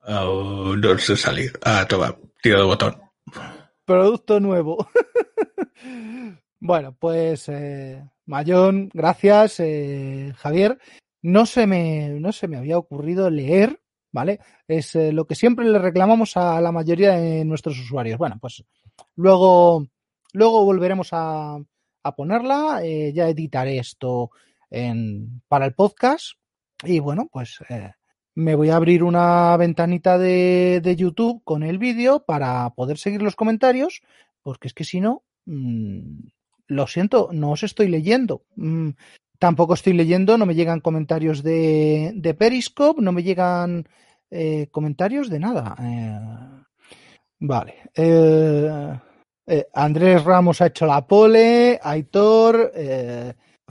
Oh, 0.07 0.75
no 0.77 0.97
sé 0.97 1.15
salir. 1.15 1.51
Ah, 1.63 1.85
toma, 1.87 2.15
tiro 2.41 2.57
de 2.59 2.65
botón. 2.65 2.99
Producto 3.85 4.39
nuevo. 4.39 4.87
bueno, 6.59 6.95
pues 6.97 7.49
eh, 7.49 8.03
Mayón, 8.25 8.89
gracias, 8.93 9.59
eh, 9.59 10.33
Javier. 10.37 10.79
No 11.21 11.45
se 11.45 11.67
me, 11.67 12.09
no 12.19 12.31
se 12.31 12.47
me 12.47 12.57
había 12.57 12.79
ocurrido 12.79 13.29
leer, 13.29 13.79
¿vale? 14.11 14.39
Es 14.67 14.95
eh, 14.95 15.11
lo 15.13 15.25
que 15.25 15.35
siempre 15.35 15.65
le 15.65 15.77
reclamamos 15.77 16.35
a 16.35 16.59
la 16.61 16.71
mayoría 16.71 17.11
de 17.11 17.45
nuestros 17.45 17.79
usuarios. 17.79 18.17
Bueno, 18.17 18.39
pues 18.41 18.63
luego, 19.15 19.85
luego 20.33 20.65
volveremos 20.65 21.09
a, 21.11 21.57
a 22.03 22.15
ponerla. 22.15 22.81
ya 23.13 23.29
editaré 23.29 23.77
esto 23.77 24.31
para 25.47 25.65
el 25.65 25.73
podcast. 25.73 26.33
Y 26.83 26.99
bueno, 26.99 27.29
pues 27.31 27.59
eh, 27.69 27.91
me 28.35 28.55
voy 28.55 28.69
a 28.69 28.75
abrir 28.75 29.03
una 29.03 29.55
ventanita 29.57 30.17
de, 30.17 30.81
de 30.83 30.95
YouTube 30.95 31.41
con 31.43 31.63
el 31.63 31.77
vídeo 31.77 32.25
para 32.25 32.69
poder 32.71 32.97
seguir 32.97 33.21
los 33.21 33.35
comentarios, 33.35 34.01
porque 34.41 34.67
es 34.67 34.73
que 34.73 34.83
si 34.83 34.99
no, 34.99 35.23
mmm, 35.45 36.27
lo 36.67 36.87
siento, 36.87 37.29
no 37.31 37.51
os 37.51 37.63
estoy 37.63 37.87
leyendo. 37.87 38.43
Mm, 38.55 38.89
tampoco 39.39 39.75
estoy 39.75 39.93
leyendo, 39.93 40.37
no 40.37 40.45
me 40.45 40.55
llegan 40.55 40.81
comentarios 40.81 41.43
de, 41.43 42.11
de 42.15 42.33
Periscope, 42.33 43.01
no 43.01 43.11
me 43.11 43.23
llegan 43.23 43.87
eh, 44.31 44.67
comentarios 44.71 45.29
de 45.29 45.39
nada. 45.39 45.75
Eh, 45.79 46.19
vale. 47.39 47.75
Andrés 49.73 50.23
Ramos 50.23 50.61
ha 50.61 50.67
hecho 50.67 50.85
la 50.85 51.05
pole, 51.05 51.79
Aitor, 51.83 52.71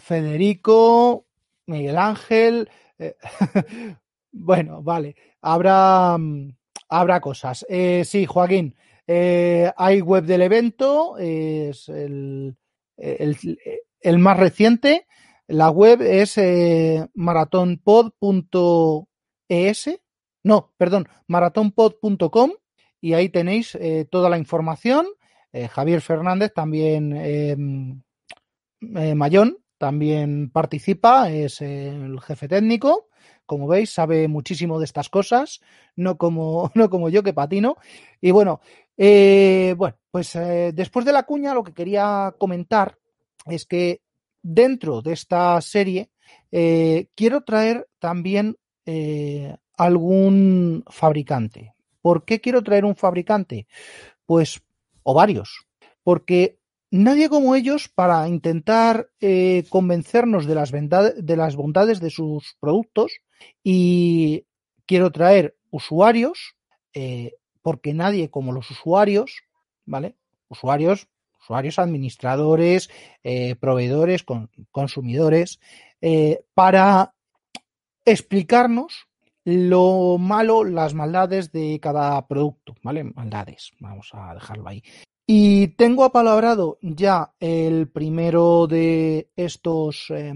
Federico, 0.02 1.26
Miguel 1.66 1.96
Ángel. 1.96 2.68
eh, 2.98 3.14
bueno, 4.32 4.82
vale. 4.82 5.14
Habrá, 5.40 6.16
mm, 6.18 6.50
habrá 6.88 7.20
cosas. 7.20 7.64
Eh, 7.68 8.02
sí, 8.04 8.26
Joaquín. 8.26 8.74
eh, 9.06 9.70
hay 9.76 10.00
web 10.00 10.24
del 10.24 10.42
evento, 10.42 11.16
es 11.18 11.88
el, 11.88 12.56
el, 12.96 14.18
más 14.18 14.36
reciente. 14.38 15.06
La 15.46 15.70
web 15.70 16.02
es 16.02 16.36
eh, 16.38 17.06
maratonpod.es. 17.14 20.00
No, 20.44 20.72
perdón, 20.76 21.08
maratonpod.com 21.28 22.50
y 23.00 23.12
ahí 23.14 23.28
tenéis 23.28 23.78
toda 24.10 24.28
la 24.30 24.38
información. 24.38 25.06
Javier 25.70 26.00
Fernández 26.00 26.52
también, 26.54 27.12
eh, 28.96 29.14
Mayón, 29.14 29.61
también 29.82 30.48
participa, 30.48 31.28
es 31.28 31.60
el 31.60 32.20
jefe 32.20 32.46
técnico. 32.46 33.08
Como 33.46 33.66
veis, 33.66 33.90
sabe 33.90 34.28
muchísimo 34.28 34.78
de 34.78 34.84
estas 34.84 35.08
cosas, 35.08 35.60
no 35.96 36.16
como, 36.18 36.70
no 36.76 36.88
como 36.88 37.08
yo 37.08 37.24
que 37.24 37.32
patino. 37.32 37.78
Y 38.20 38.30
bueno, 38.30 38.60
eh, 38.96 39.74
bueno, 39.76 39.96
pues 40.12 40.36
eh, 40.36 40.70
después 40.72 41.04
de 41.04 41.12
la 41.12 41.24
cuña, 41.24 41.52
lo 41.52 41.64
que 41.64 41.74
quería 41.74 42.32
comentar 42.38 42.96
es 43.44 43.66
que 43.66 44.02
dentro 44.40 45.02
de 45.02 45.14
esta 45.14 45.60
serie 45.60 46.10
eh, 46.52 47.08
quiero 47.16 47.40
traer 47.40 47.88
también 47.98 48.56
algún 49.76 50.84
fabricante. 50.86 51.74
¿Por 52.00 52.24
qué 52.24 52.40
quiero 52.40 52.62
traer 52.62 52.84
un 52.84 52.94
fabricante? 52.94 53.66
Pues, 54.26 54.62
o 55.02 55.12
varios. 55.12 55.66
Porque 56.04 56.60
nadie 56.92 57.30
como 57.30 57.56
ellos 57.56 57.88
para 57.88 58.28
intentar 58.28 59.08
eh, 59.20 59.64
convencernos 59.70 60.46
de 60.46 60.54
las, 60.54 60.70
de 60.70 61.36
las 61.36 61.56
bondades 61.56 62.00
de 62.00 62.10
sus 62.10 62.56
productos 62.60 63.12
y 63.64 64.44
quiero 64.86 65.10
traer 65.10 65.56
usuarios 65.70 66.54
eh, 66.92 67.32
porque 67.62 67.94
nadie 67.94 68.30
como 68.30 68.52
los 68.52 68.70
usuarios, 68.70 69.42
¿vale? 69.86 70.16
Usuarios, 70.48 71.08
usuarios 71.40 71.78
administradores, 71.78 72.90
eh, 73.24 73.56
proveedores, 73.56 74.22
con, 74.22 74.50
consumidores, 74.70 75.60
para 76.54 77.14
explicarnos 78.04 79.06
lo 79.44 80.18
malo, 80.18 80.64
las 80.64 80.94
maldades 80.94 81.52
de 81.52 81.78
cada 81.80 82.26
producto, 82.26 82.74
¿vale? 82.82 83.04
Maldades, 83.04 83.70
vamos 83.80 84.10
a 84.12 84.34
dejarlo 84.34 84.68
ahí. 84.68 84.82
Y 85.26 85.68
tengo 85.68 86.04
apalabrado 86.04 86.78
ya 86.82 87.32
el 87.38 87.88
primero 87.88 88.66
de 88.66 89.30
estos 89.36 90.06
eh, 90.10 90.32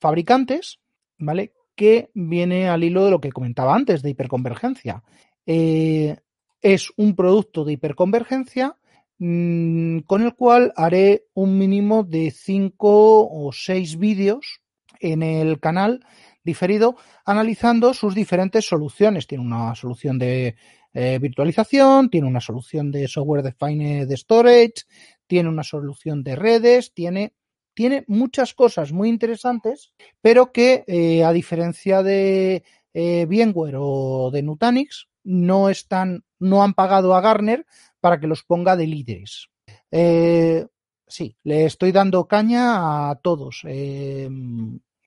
fabricantes, 0.00 0.80
¿vale? 1.18 1.52
Que 1.76 2.10
viene 2.14 2.68
al 2.68 2.82
hilo 2.82 3.04
de 3.04 3.10
lo 3.12 3.20
que 3.20 3.32
comentaba 3.32 3.74
antes 3.74 4.02
de 4.02 4.10
hiperconvergencia. 4.10 5.02
Eh, 5.46 6.16
es 6.60 6.90
un 6.96 7.14
producto 7.14 7.64
de 7.64 7.74
hiperconvergencia 7.74 8.76
mm, 9.18 10.00
con 10.00 10.22
el 10.22 10.34
cual 10.34 10.72
haré 10.76 11.26
un 11.34 11.56
mínimo 11.56 12.02
de 12.02 12.30
5 12.30 13.28
o 13.30 13.52
6 13.52 13.98
vídeos 13.98 14.60
en 15.00 15.22
el 15.22 15.60
canal 15.60 16.04
diferido 16.42 16.96
analizando 17.24 17.94
sus 17.94 18.14
diferentes 18.14 18.66
soluciones. 18.66 19.26
Tiene 19.26 19.44
una 19.44 19.74
solución 19.74 20.18
de 20.18 20.56
eh, 20.98 21.18
virtualización, 21.20 22.10
tiene 22.10 22.26
una 22.26 22.40
solución 22.40 22.90
de 22.90 23.06
software 23.06 23.44
defined 23.44 24.10
storage, 24.16 24.82
tiene 25.28 25.48
una 25.48 25.62
solución 25.62 26.24
de 26.24 26.34
redes, 26.34 26.92
tiene, 26.92 27.34
tiene 27.72 28.04
muchas 28.08 28.52
cosas 28.52 28.90
muy 28.90 29.08
interesantes, 29.08 29.92
pero 30.20 30.50
que 30.50 30.82
eh, 30.88 31.22
a 31.22 31.32
diferencia 31.32 32.02
de 32.02 32.64
eh, 32.94 33.26
VMware 33.26 33.76
o 33.78 34.30
de 34.32 34.42
Nutanix, 34.42 35.06
no 35.22 35.68
están, 35.68 36.24
no 36.40 36.64
han 36.64 36.74
pagado 36.74 37.14
a 37.14 37.20
Garner 37.20 37.64
para 38.00 38.18
que 38.18 38.26
los 38.26 38.42
ponga 38.42 38.74
de 38.74 38.88
líderes. 38.88 39.50
Eh, 39.92 40.66
sí, 41.06 41.36
le 41.44 41.66
estoy 41.66 41.92
dando 41.92 42.26
caña 42.26 43.10
a 43.10 43.20
todos. 43.22 43.62
Eh, 43.68 44.28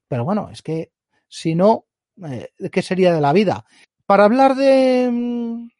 pero 0.07 0.23
bueno, 0.23 0.49
es 0.49 0.61
que 0.61 0.93
si 1.27 1.53
no, 1.53 1.85
¿qué 2.71 2.81
sería 2.81 3.13
de 3.13 3.19
la 3.19 3.33
vida? 3.33 3.65
Para 4.05 4.23
hablar 4.25 4.55
de 4.55 5.09
mm, 5.11 5.70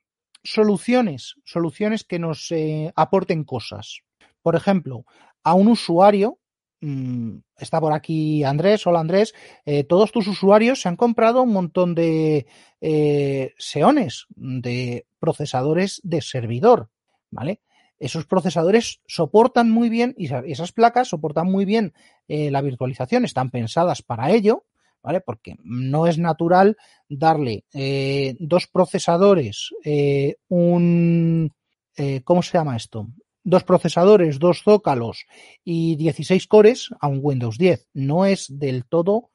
soluciones, 0.43 1.35
soluciones 1.45 2.03
que 2.03 2.19
nos 2.19 2.51
eh, 2.51 2.91
aporten 2.95 3.43
cosas. 3.43 4.01
Por 4.41 4.55
ejemplo, 4.55 5.05
a 5.43 5.53
un 5.53 5.67
usuario, 5.67 6.39
mm, 6.81 7.37
está 7.57 7.79
por 7.79 7.93
aquí 7.93 8.43
Andrés, 8.43 8.85
hola 8.87 8.99
Andrés, 8.99 9.33
eh, 9.65 9.83
todos 9.83 10.11
tus 10.11 10.27
usuarios 10.27 10.81
se 10.81 10.89
han 10.89 10.95
comprado 10.95 11.43
un 11.43 11.53
montón 11.53 11.93
de 11.95 12.47
eh, 12.81 13.53
Xeones, 13.57 14.25
de 14.35 15.05
procesadores 15.19 16.01
de 16.03 16.21
servidor, 16.21 16.89
¿vale? 17.29 17.61
Esos 17.99 18.25
procesadores 18.25 18.99
soportan 19.05 19.69
muy 19.69 19.89
bien 19.89 20.15
y 20.17 20.25
esa- 20.25 20.39
esas 20.39 20.71
placas 20.71 21.07
soportan 21.09 21.45
muy 21.51 21.65
bien 21.65 21.93
la 22.27 22.61
virtualización, 22.61 23.25
están 23.25 23.51
pensadas 23.51 24.01
para 24.01 24.31
ello, 24.31 24.63
¿vale? 25.01 25.21
Porque 25.21 25.55
no 25.63 26.07
es 26.07 26.17
natural 26.17 26.77
darle 27.09 27.65
eh, 27.73 28.35
dos 28.39 28.67
procesadores, 28.67 29.69
eh, 29.83 30.35
un... 30.47 31.51
eh, 31.97 32.21
¿Cómo 32.23 32.41
se 32.41 32.57
llama 32.57 32.77
esto? 32.77 33.07
Dos 33.43 33.63
procesadores, 33.63 34.37
dos 34.39 34.61
zócalos 34.63 35.25
y 35.63 35.95
16 35.95 36.47
cores 36.47 36.89
a 36.99 37.07
un 37.07 37.19
Windows 37.21 37.57
10. 37.57 37.87
No 37.93 38.25
es 38.25 38.47
del 38.49 38.85
todo 38.85 39.29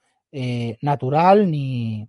natural 0.83 1.51
ni, 1.51 2.07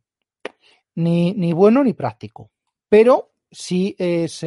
ni, 0.96 1.32
ni 1.32 1.54
bueno 1.54 1.84
ni 1.84 1.94
práctico. 1.94 2.52
Pero 2.90 3.32
sí 3.50 3.96
es 3.98 4.46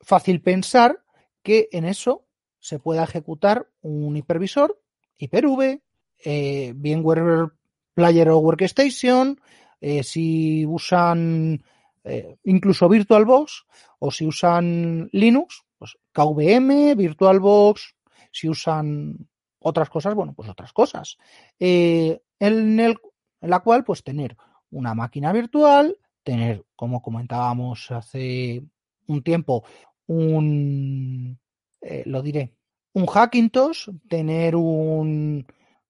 fácil 0.00 0.42
pensar 0.42 1.00
que 1.42 1.68
en 1.72 1.86
eso 1.86 2.24
se 2.60 2.78
pueda 2.78 3.04
ejecutar 3.04 3.68
un 3.82 4.16
hipervisor, 4.16 4.80
Hyper-V, 5.18 5.82
eh, 6.24 6.72
VMware 6.74 7.50
Player 7.94 8.28
o 8.28 8.38
Workstation, 8.38 9.40
eh, 9.80 10.02
si 10.02 10.66
usan 10.66 11.62
eh, 12.04 12.36
incluso 12.44 12.88
VirtualBox 12.88 13.64
o 13.98 14.10
si 14.10 14.26
usan 14.26 15.08
Linux, 15.12 15.64
pues 15.78 15.96
KVM, 16.12 16.94
VirtualBox, 16.94 17.94
si 18.30 18.48
usan 18.48 19.26
otras 19.60 19.88
cosas, 19.88 20.14
bueno, 20.14 20.34
pues 20.34 20.48
otras 20.50 20.72
cosas. 20.72 21.16
Eh, 21.58 22.20
en, 22.38 22.94
la 23.40 23.60
cual, 23.60 23.84
pues 23.84 24.04
tener 24.04 24.36
una 24.70 24.94
máquina 24.94 25.32
virtual, 25.32 25.96
tener, 26.22 26.64
como 26.76 27.00
comentábamos 27.00 27.90
hace 27.90 28.62
un 29.06 29.22
tiempo, 29.22 29.64
un, 30.06 31.38
eh, 31.80 32.02
lo 32.06 32.22
diré, 32.22 32.52
un 32.92 33.06
Hackintosh, 33.06 33.88
tener 34.08 34.56
un, 34.56 35.46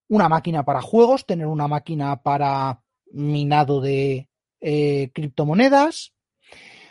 una 0.07 0.29
máquina 0.29 0.63
para 0.63 0.81
juegos, 0.81 1.25
tener 1.25 1.47
una 1.47 1.67
máquina 1.67 2.21
para 2.21 2.81
minado 3.11 3.81
de 3.81 4.29
eh, 4.61 5.11
criptomonedas, 5.13 6.13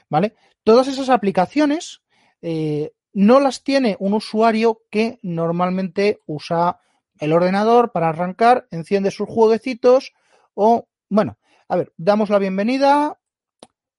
¿vale? 0.09 0.35
Todas 0.63 0.89
esas 0.89 1.11
aplicaciones 1.11 2.03
eh, 2.43 2.93
no 3.13 3.41
las 3.41 3.63
tiene 3.63 3.97
un 4.01 4.15
usuario 4.15 4.83
que 4.91 5.19
normalmente 5.23 6.21
usa 6.27 6.81
el 7.21 7.33
ordenador 7.33 7.93
para 7.93 8.09
arrancar, 8.09 8.67
enciende 8.71 9.11
sus 9.11 9.29
jueguecitos 9.29 10.13
o, 10.55 10.89
bueno, 11.09 11.39
a 11.69 11.77
ver, 11.77 11.93
damos 11.97 12.31
la 12.31 12.39
bienvenida. 12.39 13.19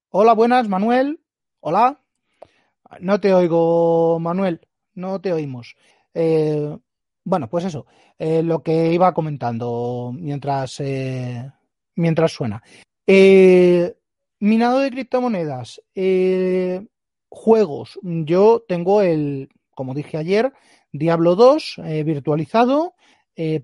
Hola, 0.09 0.33
buenas, 0.33 0.67
Manuel. 0.67 1.21
Hola. 1.59 1.99
No 2.99 3.19
te 3.19 3.33
oigo, 3.33 4.19
Manuel. 4.19 4.67
No 4.93 5.19
te 5.19 5.33
oímos. 5.33 5.75
Eh, 6.13 6.77
bueno, 7.25 7.49
pues 7.49 7.65
eso, 7.65 7.87
eh, 8.19 8.43
lo 8.43 8.61
que 8.61 8.93
iba 8.93 9.13
comentando 9.13 10.11
mientras, 10.13 10.79
eh, 10.79 11.51
mientras 11.95 12.31
suena. 12.31 12.61
Eh, 13.07 13.95
minado 14.39 14.79
de 14.79 14.91
criptomonedas, 14.91 15.81
juegos. 17.27 17.99
Yo 18.03 18.63
tengo 18.67 19.01
el, 19.01 19.49
como 19.71 19.95
dije 19.95 20.17
ayer, 20.17 20.53
Diablo 20.91 21.35
2 21.35 21.81
eh, 21.83 22.03
virtualizado 22.03 22.93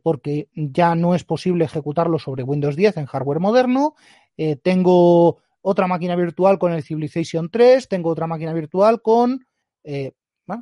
porque 0.03 0.49
ya 0.53 0.95
no 0.95 1.15
es 1.15 1.23
posible 1.23 1.63
ejecutarlo 1.63 2.19
sobre 2.19 2.43
Windows 2.43 2.75
10 2.75 2.97
en 2.97 3.05
hardware 3.05 3.39
moderno. 3.39 3.95
Tengo 4.63 5.37
otra 5.61 5.87
máquina 5.87 6.17
virtual 6.17 6.59
con 6.59 6.73
el 6.73 6.83
Civilization 6.83 7.49
3, 7.49 7.87
tengo 7.87 8.09
otra 8.09 8.27
máquina 8.27 8.51
virtual 8.51 9.01
con... 9.01 9.47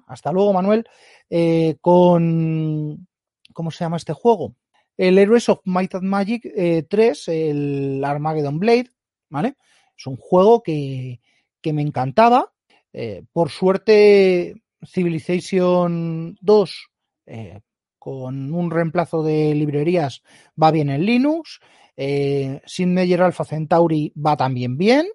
hasta 0.08 0.32
luego, 0.32 0.54
Manuel. 0.54 0.86
eh, 1.30 1.78
con... 1.82 3.08
¿Cómo 3.54 3.72
se 3.72 3.84
llama 3.84 3.98
este 3.98 4.14
juego? 4.14 4.56
El 4.96 5.18
Heroes 5.18 5.50
of 5.50 5.62
Might 5.64 5.96
and 5.96 6.04
Magic 6.04 6.46
eh, 6.46 6.84
3, 6.90 7.28
el 7.30 8.04
Armageddon 8.04 8.60
Blade, 8.60 8.90
¿vale? 9.30 9.56
Es 9.98 10.06
un 10.08 10.18
juego 10.18 10.62
que, 10.62 11.20
que 11.62 11.74
me 11.74 11.82
encantaba. 11.82 12.52
Eh, 12.94 13.24
por 13.32 13.50
suerte, 13.50 14.62
Civilization 14.86 16.38
2, 16.42 16.90
eh, 17.28 17.60
con 17.98 18.54
un 18.54 18.72
reemplazo 18.72 19.24
de 19.24 19.56
librerías, 19.56 20.22
va 20.62 20.72
bien 20.72 20.90
en 20.90 21.06
Linux. 21.06 21.60
Sid 21.96 22.88
Meier 22.88 23.22
Alpha 23.22 23.44
Centauri 23.44 24.14
va 24.16 24.38
también 24.38 24.78
bien. 24.78 25.08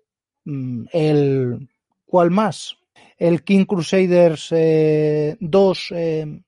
Mm, 0.45 0.85
El, 0.93 1.69
¿Cuál 2.05 2.31
más? 2.31 2.77
El 3.18 3.44
King 3.44 3.64
Crusaders 3.64 4.48
eh, 4.53 5.37
2, 5.40 5.92
eh, 5.92 6.40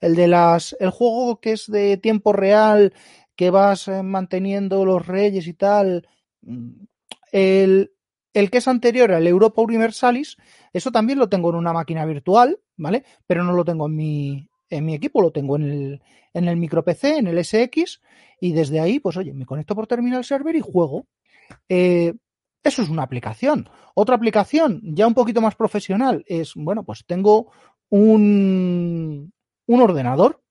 el 0.00 0.14
de 0.14 0.28
las, 0.28 0.76
el 0.80 0.90
juego 0.90 1.40
que 1.40 1.52
es 1.52 1.66
de 1.70 1.96
tiempo 1.96 2.32
real, 2.32 2.92
que 3.36 3.50
vas 3.50 3.88
eh, 3.88 4.02
manteniendo 4.02 4.84
los 4.84 5.06
reyes 5.06 5.46
y 5.46 5.54
tal. 5.54 6.06
Mm, 6.42 6.84
El, 7.32 7.92
el 8.32 8.50
que 8.50 8.58
es 8.58 8.68
anterior 8.68 9.12
al 9.12 9.26
Europa 9.26 9.62
Universalis, 9.62 10.36
eso 10.72 10.90
también 10.92 11.18
lo 11.18 11.28
tengo 11.28 11.50
en 11.50 11.56
una 11.56 11.72
máquina 11.72 12.04
virtual, 12.04 12.60
¿vale? 12.76 13.04
Pero 13.26 13.44
no 13.44 13.52
lo 13.52 13.64
tengo 13.64 13.86
en 13.86 13.96
mi, 13.96 14.48
en 14.70 14.84
mi 14.84 14.94
equipo, 14.94 15.22
lo 15.22 15.30
tengo 15.32 15.56
en 15.56 15.62
el, 15.64 16.02
en 16.32 16.48
el 16.48 16.56
micro 16.56 16.84
PC, 16.84 17.18
en 17.18 17.26
el 17.28 17.44
SX, 17.44 18.00
y 18.40 18.52
desde 18.52 18.80
ahí, 18.80 19.00
pues 19.00 19.16
oye, 19.16 19.32
me 19.32 19.46
conecto 19.46 19.74
por 19.74 19.86
terminal 19.86 20.24
server 20.24 20.56
y 20.56 20.60
juego. 20.60 21.06
Eh, 21.68 22.14
eso 22.64 22.82
es 22.82 22.88
una 22.88 23.02
aplicación. 23.02 23.68
Otra 23.94 24.16
aplicación, 24.16 24.80
ya 24.82 25.06
un 25.06 25.14
poquito 25.14 25.40
más 25.40 25.54
profesional, 25.54 26.24
es, 26.26 26.54
bueno, 26.56 26.82
pues 26.82 27.04
tengo 27.06 27.52
un, 27.90 29.32
un 29.66 29.80
ordenador 29.80 30.42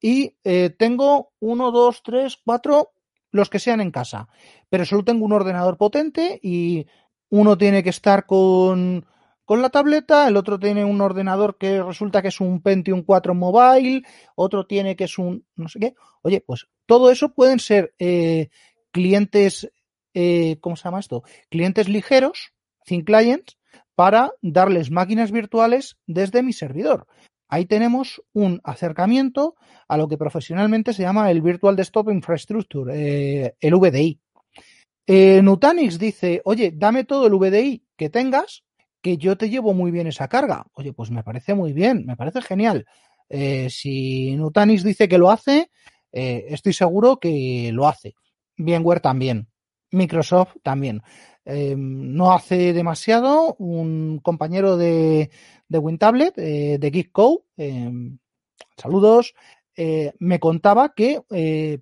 y 0.00 0.36
eh, 0.44 0.70
tengo 0.70 1.32
uno, 1.40 1.70
dos, 1.72 2.02
tres, 2.02 2.38
cuatro, 2.44 2.92
los 3.32 3.50
que 3.50 3.58
sean 3.58 3.80
en 3.80 3.90
casa. 3.90 4.28
Pero 4.68 4.84
solo 4.84 5.04
tengo 5.04 5.24
un 5.24 5.32
ordenador 5.32 5.76
potente 5.76 6.38
y 6.42 6.86
uno 7.30 7.58
tiene 7.58 7.82
que 7.82 7.90
estar 7.90 8.26
con, 8.26 9.04
con 9.44 9.60
la 9.60 9.70
tableta, 9.70 10.28
el 10.28 10.36
otro 10.36 10.58
tiene 10.58 10.84
un 10.84 11.00
ordenador 11.00 11.58
que 11.58 11.82
resulta 11.82 12.22
que 12.22 12.28
es 12.28 12.40
un 12.40 12.62
Pentium 12.62 13.02
4 13.02 13.34
Mobile, 13.34 14.02
otro 14.36 14.66
tiene 14.66 14.94
que 14.94 15.04
es 15.04 15.18
un 15.18 15.44
no 15.56 15.68
sé 15.68 15.80
qué. 15.80 15.94
Oye, 16.22 16.40
pues 16.40 16.68
todo 16.86 17.10
eso 17.10 17.34
pueden 17.34 17.58
ser 17.58 17.92
eh, 17.98 18.50
clientes, 18.92 19.70
eh, 20.14 20.58
¿cómo 20.60 20.76
se 20.76 20.84
llama 20.84 21.00
esto? 21.00 21.24
Clientes 21.50 21.88
ligeros, 21.88 22.52
thin 22.84 23.02
clients, 23.02 23.58
para 23.94 24.32
darles 24.42 24.90
máquinas 24.90 25.30
virtuales 25.30 25.96
desde 26.06 26.42
mi 26.42 26.52
servidor. 26.52 27.06
Ahí 27.48 27.66
tenemos 27.66 28.22
un 28.32 28.60
acercamiento 28.64 29.54
a 29.86 29.96
lo 29.96 30.08
que 30.08 30.16
profesionalmente 30.16 30.92
se 30.92 31.02
llama 31.02 31.30
el 31.30 31.42
Virtual 31.42 31.76
Desktop 31.76 32.10
Infrastructure, 32.10 32.92
eh, 32.94 33.54
el 33.60 33.74
VDI. 33.74 34.20
Eh, 35.06 35.42
Nutanix 35.42 35.98
dice, 35.98 36.40
oye, 36.44 36.72
dame 36.74 37.04
todo 37.04 37.26
el 37.26 37.34
VDI 37.34 37.84
que 37.96 38.08
tengas, 38.08 38.64
que 39.02 39.18
yo 39.18 39.36
te 39.36 39.50
llevo 39.50 39.74
muy 39.74 39.90
bien 39.90 40.06
esa 40.06 40.28
carga. 40.28 40.64
Oye, 40.72 40.92
pues 40.92 41.10
me 41.10 41.22
parece 41.22 41.54
muy 41.54 41.72
bien, 41.72 42.06
me 42.06 42.16
parece 42.16 42.40
genial. 42.40 42.86
Si 43.68 44.36
Nutanix 44.36 44.82
dice 44.82 45.08
que 45.08 45.18
lo 45.18 45.30
hace, 45.30 45.70
estoy 46.10 46.72
seguro 46.72 47.18
que 47.18 47.70
lo 47.72 47.86
hace. 47.86 48.14
VMware 48.56 49.00
también, 49.00 49.48
Microsoft 49.94 50.56
también. 50.62 51.02
Eh, 51.46 51.74
no 51.76 52.32
hace 52.32 52.72
demasiado, 52.72 53.54
un 53.58 54.18
compañero 54.22 54.76
de, 54.76 55.30
de 55.68 55.78
WinTablet, 55.78 56.38
eh, 56.38 56.78
de 56.78 56.90
GeekCo, 56.90 57.44
saludos, 58.76 59.34
me 60.18 60.40
contaba 60.40 60.94
que 60.94 61.22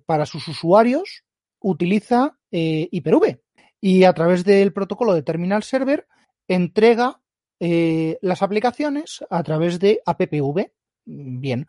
para 0.05 0.25
sus 0.25 0.47
usuarios 0.47 1.23
utiliza 1.59 2.37
Hyper-V 2.51 3.41
y 3.79 4.03
a 4.03 4.13
través 4.13 4.43
del 4.43 4.73
protocolo 4.73 5.13
de 5.13 5.23
Terminal 5.23 5.63
Server 5.63 6.07
entrega 6.47 7.21
las 7.59 8.41
aplicaciones 8.41 9.23
a 9.29 9.43
través 9.43 9.79
de 9.79 10.01
AppV. 10.05 10.71
Bien, 11.05 11.67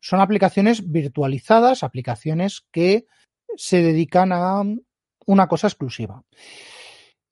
son 0.00 0.20
aplicaciones 0.20 0.90
virtualizadas, 0.90 1.82
aplicaciones 1.82 2.64
que 2.70 3.06
se 3.56 3.82
dedican 3.82 4.32
a 4.32 4.62
una 5.26 5.46
cosa 5.46 5.66
exclusiva. 5.66 6.22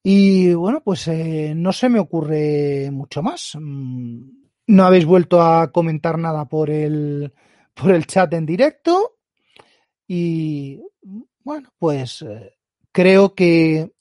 Y 0.03 0.53
bueno, 0.53 0.83
pues 0.85 1.09
eh, 1.09 1.55
no 1.57 1.73
se 1.73 1.89
me 1.89 1.99
ocurre 1.99 2.91
mucho 2.91 3.23
más. 3.23 3.53
Mm, 3.59 4.45
no 4.67 4.85
habéis 4.85 5.07
vuelto 5.07 5.43
a 5.43 5.73
comentar 5.73 6.19
nada 6.19 6.45
por 6.47 6.71
el, 6.71 7.33
por 7.75 7.91
el 7.91 8.07
chat 8.07 8.33
en 8.35 8.47
directo. 8.47 9.17
Y 10.07 10.81
bueno, 11.43 11.71
pues 11.79 12.23
eh, 12.23 12.55
creo 12.93 13.35
que 13.35 13.93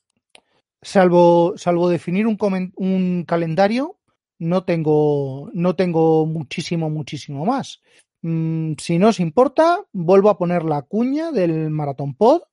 salvo, 0.82 1.54
salvo 1.58 1.90
definir 1.90 2.28
un, 2.28 2.38
un 2.76 3.24
calendario, 3.26 3.98
no 4.40 4.66
tengo, 4.66 5.50
no 5.54 5.76
tengo 5.76 6.26
muchísimo, 6.26 6.90
muchísimo 6.90 7.46
más. 7.46 7.82
Mm, 8.22 8.74
si 8.78 9.00
no 9.00 9.10
os 9.10 9.20
importa, 9.20 9.86
vuelvo 9.92 10.30
a 10.30 10.38
poner 10.38 10.64
la 10.64 10.82
cuña 10.82 11.32
del 11.32 11.70
Maratón 11.70 12.16
Pod. 12.16 12.44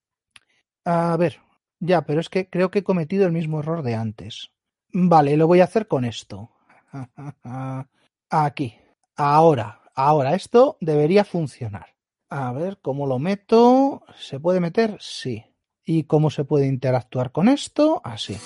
A 0.92 1.16
ver, 1.16 1.40
ya, 1.78 2.02
pero 2.02 2.18
es 2.18 2.28
que 2.28 2.50
creo 2.50 2.72
que 2.72 2.80
he 2.80 2.82
cometido 2.82 3.24
el 3.24 3.30
mismo 3.30 3.60
error 3.60 3.84
de 3.84 3.94
antes. 3.94 4.50
Vale, 4.92 5.36
lo 5.36 5.46
voy 5.46 5.60
a 5.60 5.64
hacer 5.64 5.86
con 5.86 6.04
esto. 6.04 6.50
Aquí. 8.30 8.74
Ahora, 9.14 9.82
ahora, 9.94 10.34
esto 10.34 10.78
debería 10.80 11.24
funcionar. 11.24 11.94
A 12.28 12.50
ver, 12.52 12.78
¿cómo 12.82 13.06
lo 13.06 13.20
meto? 13.20 14.02
¿Se 14.18 14.40
puede 14.40 14.58
meter? 14.58 14.96
Sí. 14.98 15.44
¿Y 15.84 16.04
cómo 16.04 16.28
se 16.28 16.42
puede 16.42 16.66
interactuar 16.66 17.30
con 17.30 17.48
esto? 17.48 18.00
Así. 18.02 18.36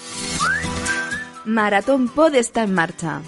Maratón 1.46 2.08
Pod 2.10 2.34
está 2.34 2.64
en 2.64 2.74
marcha. 2.74 3.22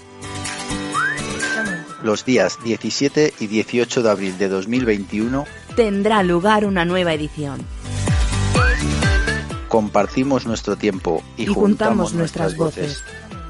Los 2.03 2.23
días 2.23 2.59
17 2.63 3.33
y 3.39 3.47
18 3.47 4.03
de 4.03 4.09
abril 4.11 4.37
de 4.37 4.47
2021 4.47 5.45
tendrá 5.75 6.21
lugar 6.21 6.65
una 6.65 6.85
nueva 6.85 7.13
edición 7.13 7.76
compartimos 9.67 10.45
nuestro 10.45 10.75
tiempo 10.75 11.23
y, 11.37 11.47
juntamos, 11.47 12.13
nuestras 12.13 12.55
voces 12.55 13.03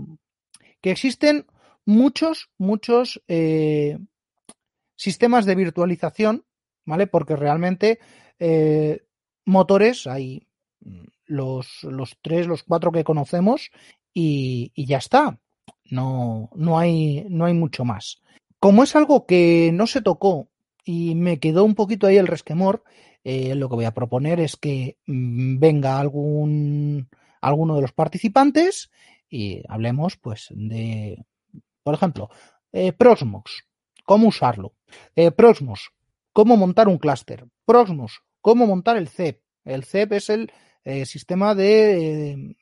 que 0.81 0.91
existen 0.91 1.45
muchos, 1.85 2.49
muchos 2.57 3.21
eh, 3.27 3.97
sistemas 4.95 5.45
de 5.45 5.55
virtualización, 5.55 6.45
¿vale? 6.85 7.07
Porque 7.07 7.35
realmente 7.35 7.99
eh, 8.39 9.03
motores 9.45 10.07
hay 10.07 10.47
los, 11.25 11.83
los, 11.83 12.17
tres, 12.21 12.47
los 12.47 12.63
cuatro 12.63 12.91
que 12.91 13.03
conocemos 13.03 13.71
y, 14.13 14.71
y 14.75 14.85
ya 14.85 14.97
está. 14.97 15.39
No, 15.85 16.49
no, 16.55 16.79
hay, 16.79 17.25
no 17.29 17.45
hay 17.45 17.53
mucho 17.53 17.85
más. 17.85 18.21
Como 18.59 18.83
es 18.83 18.95
algo 18.95 19.25
que 19.25 19.71
no 19.73 19.87
se 19.87 20.01
tocó 20.01 20.49
y 20.83 21.15
me 21.15 21.39
quedó 21.39 21.63
un 21.63 21.75
poquito 21.75 22.07
ahí 22.07 22.17
el 22.17 22.27
resquemor, 22.27 22.83
eh, 23.23 23.55
lo 23.55 23.69
que 23.69 23.75
voy 23.75 23.85
a 23.85 23.93
proponer 23.93 24.39
es 24.39 24.55
que 24.55 24.97
mm, 25.05 25.59
venga 25.59 25.99
algún 25.99 27.09
alguno 27.39 27.75
de 27.75 27.81
los 27.81 27.91
participantes 27.91 28.91
y 29.29 29.63
hablemos 29.67 30.17
pues 30.17 30.47
de, 30.51 31.23
por 31.83 31.95
ejemplo, 31.95 32.29
eh, 32.71 32.93
Proxmox, 32.93 33.63
cómo 34.05 34.27
usarlo, 34.27 34.73
eh, 35.15 35.31
Proxmox, 35.31 35.89
cómo 36.33 36.57
montar 36.57 36.87
un 36.87 36.97
clúster, 36.97 37.47
Proxmox, 37.65 38.21
cómo 38.41 38.67
montar 38.67 38.97
el 38.97 39.07
CEP. 39.07 39.41
El 39.63 39.83
CEP 39.83 40.13
es 40.13 40.29
el 40.29 40.51
sistema 41.05 41.53
de 41.53 42.55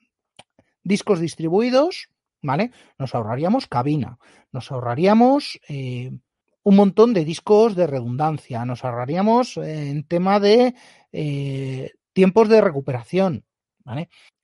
discos 0.84 1.22
distribuidos, 1.22 2.10
¿vale? 2.42 2.72
Nos 2.98 3.16
ahorraríamos 3.16 3.68
cabina, 3.68 4.18
nos 4.52 4.72
ahorraríamos 4.72 5.60
un 6.64 6.76
montón 6.76 7.14
de 7.14 7.26
discos 7.26 7.76
de 7.76 7.88
redundancia. 7.88 8.66
Nos 8.66 8.84
ahorraríamos 8.84 9.58
en 9.58 10.04
tema 10.04 10.40
de 10.40 10.76
eh, 11.12 11.92
tiempos 12.14 12.50
de 12.50 12.62
recuperación. 12.62 13.46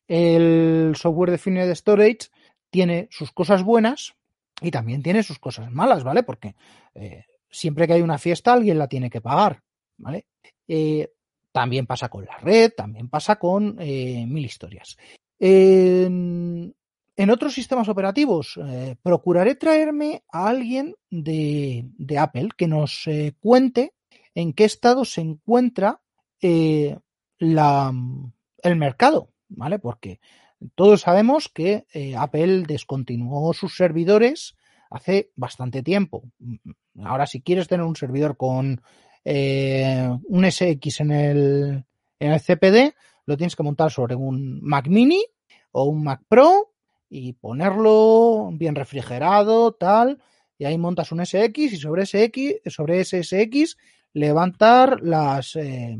El 0.07 0.95
software 0.95 1.31
Defined 1.31 1.73
Storage 1.75 2.29
tiene 2.69 3.07
sus 3.11 3.31
cosas 3.31 3.63
buenas 3.63 4.15
y 4.61 4.71
también 4.71 5.03
tiene 5.03 5.23
sus 5.23 5.39
cosas 5.39 5.71
malas, 5.71 6.03
¿vale? 6.03 6.23
Porque 6.23 6.55
eh, 6.93 7.25
siempre 7.49 7.87
que 7.87 7.93
hay 7.93 8.01
una 8.01 8.17
fiesta 8.17 8.53
alguien 8.53 8.79
la 8.79 8.87
tiene 8.87 9.09
que 9.09 9.21
pagar, 9.21 9.61
¿vale? 9.97 10.25
Eh, 10.67 11.11
también 11.51 11.85
pasa 11.85 12.09
con 12.09 12.25
la 12.25 12.37
red, 12.37 12.71
también 12.75 13.09
pasa 13.09 13.37
con 13.37 13.75
mil 13.75 14.45
historias. 14.45 14.97
En 17.17 17.29
otros 17.29 17.53
sistemas 17.53 17.87
operativos, 17.87 18.59
eh, 18.67 18.95
procuraré 19.01 19.55
traerme 19.55 20.23
a 20.31 20.49
alguien 20.49 20.95
de, 21.09 21.85
de 21.97 22.17
Apple 22.17 22.49
que 22.57 22.67
nos 22.67 23.07
eh, 23.07 23.35
cuente 23.39 23.93
en 24.33 24.53
qué 24.53 24.65
estado 24.65 25.05
se 25.05 25.21
encuentra 25.21 26.01
eh, 26.41 26.97
la, 27.37 27.93
el 28.63 28.75
mercado, 28.75 29.29
¿vale? 29.47 29.79
Porque 29.79 30.19
todos 30.75 31.01
sabemos 31.01 31.47
que 31.47 31.85
Apple 32.17 32.63
descontinuó 32.63 33.53
sus 33.53 33.75
servidores 33.75 34.55
hace 34.89 35.31
bastante 35.35 35.83
tiempo. 35.83 36.23
Ahora, 37.03 37.27
si 37.27 37.41
quieres 37.41 37.67
tener 37.67 37.85
un 37.85 37.95
servidor 37.95 38.35
con 38.35 38.81
un 39.25 40.51
SX 40.51 41.01
en 41.01 41.11
el, 41.11 41.85
en 42.19 42.31
el 42.31 42.41
CPD, 42.41 42.95
lo 43.25 43.37
tienes 43.37 43.55
que 43.55 43.63
montar 43.63 43.91
sobre 43.91 44.15
un 44.15 44.61
Mac 44.61 44.87
mini 44.87 45.23
o 45.71 45.85
un 45.85 46.03
Mac 46.03 46.21
Pro 46.27 46.74
y 47.09 47.33
ponerlo 47.33 48.49
bien 48.53 48.75
refrigerado, 48.75 49.73
tal, 49.73 50.21
y 50.57 50.65
ahí 50.65 50.77
montas 50.77 51.11
un 51.11 51.25
SX 51.25 51.57
y 51.57 51.77
sobre 51.77 52.03
ese 52.03 52.23
X, 52.25 52.55
sobre 52.65 53.01
ese 53.01 53.23
SX 53.23 53.77
levantar 54.13 55.01
las, 55.01 55.55
eh, 55.55 55.99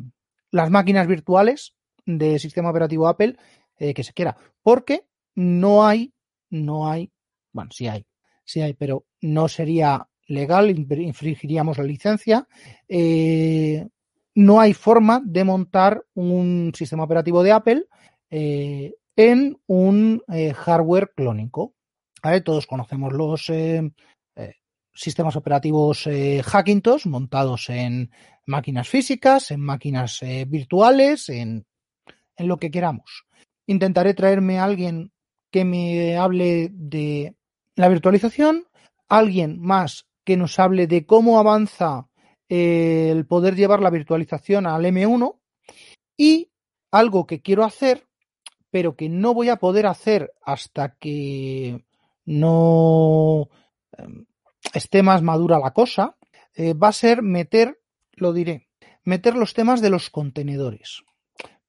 las 0.52 0.70
máquinas 0.72 1.08
virtuales 1.08 1.76
de 2.06 2.40
sistema 2.40 2.70
operativo 2.70 3.08
Apple 3.08 3.36
eh, 3.78 3.94
que 3.94 4.04
se 4.04 4.14
quiera, 4.14 4.38
porque 4.62 5.06
no 5.36 5.86
hay, 5.86 6.14
no 6.50 6.90
hay, 6.90 7.12
bueno, 7.52 7.72
sí 7.72 7.88
hay, 7.88 8.06
sí 8.46 8.62
hay, 8.62 8.74
pero 8.74 9.06
no 9.22 9.48
sería 9.48 10.08
legal, 10.28 10.70
infringiríamos 10.70 11.78
la 11.78 11.84
licencia. 11.84 12.48
Eh, 12.88 13.88
no 14.36 14.60
hay 14.60 14.74
forma 14.74 15.22
de 15.24 15.44
montar 15.44 16.06
un 16.14 16.72
sistema 16.76 17.04
operativo 17.04 17.44
de 17.44 17.52
Apple 17.52 17.86
eh, 18.30 18.94
en 19.16 19.60
un 19.68 20.22
eh, 20.28 20.54
hardware 20.54 21.12
clónico. 21.16 21.74
Todos 22.44 22.66
conocemos 22.66 23.14
los 23.14 23.52
sistemas 24.96 25.36
operativos 25.36 26.10
Hackintosh 26.44 27.06
montados 27.06 27.70
en 27.70 28.10
máquinas 28.48 28.90
físicas, 28.90 29.52
en 29.52 29.60
máquinas 29.60 30.22
virtuales, 30.48 31.30
en, 31.30 31.68
en 32.36 32.48
lo 32.48 32.58
que 32.58 32.72
queramos. 32.72 33.26
Intentaré 33.68 34.16
traerme 34.16 34.58
a 34.58 34.64
alguien 34.64 35.12
que 35.52 35.66
me 35.66 36.18
hable 36.18 36.70
de 36.72 37.36
la 37.76 37.90
virtualización, 37.90 38.66
alguien 39.08 39.60
más 39.60 40.08
que 40.24 40.38
nos 40.38 40.60
hable 40.60 40.88
de 40.88 41.06
cómo 41.06 41.40
avanza 41.40 42.10
eh, 42.50 43.10
el 43.12 43.26
poder 43.26 43.56
llevar 43.56 43.82
la 43.82 43.90
virtualización 43.90 44.66
al 44.68 44.84
M1 44.86 45.40
y 46.18 46.52
algo 46.92 47.26
que 47.26 47.42
quiero 47.42 47.64
hacer, 47.64 48.08
pero 48.76 48.98
que 48.98 49.08
no 49.08 49.34
voy 49.34 49.48
a 49.48 49.56
poder 49.56 49.86
hacer 49.86 50.34
hasta 50.44 50.98
que 50.98 51.86
no 52.26 53.48
em, 53.98 54.26
esté 54.74 55.02
más 55.02 55.22
madura 55.22 55.60
la 55.60 55.72
cosa, 55.72 56.18
eh, 56.56 56.74
va 56.74 56.90
a 56.90 56.92
ser 56.92 57.22
meter, 57.22 57.80
lo 58.16 58.34
diré, 58.34 58.68
meter 59.06 59.38
los 59.38 59.54
temas 59.54 59.80
de 59.80 59.90
los 59.90 60.10
contenedores. 60.10 61.04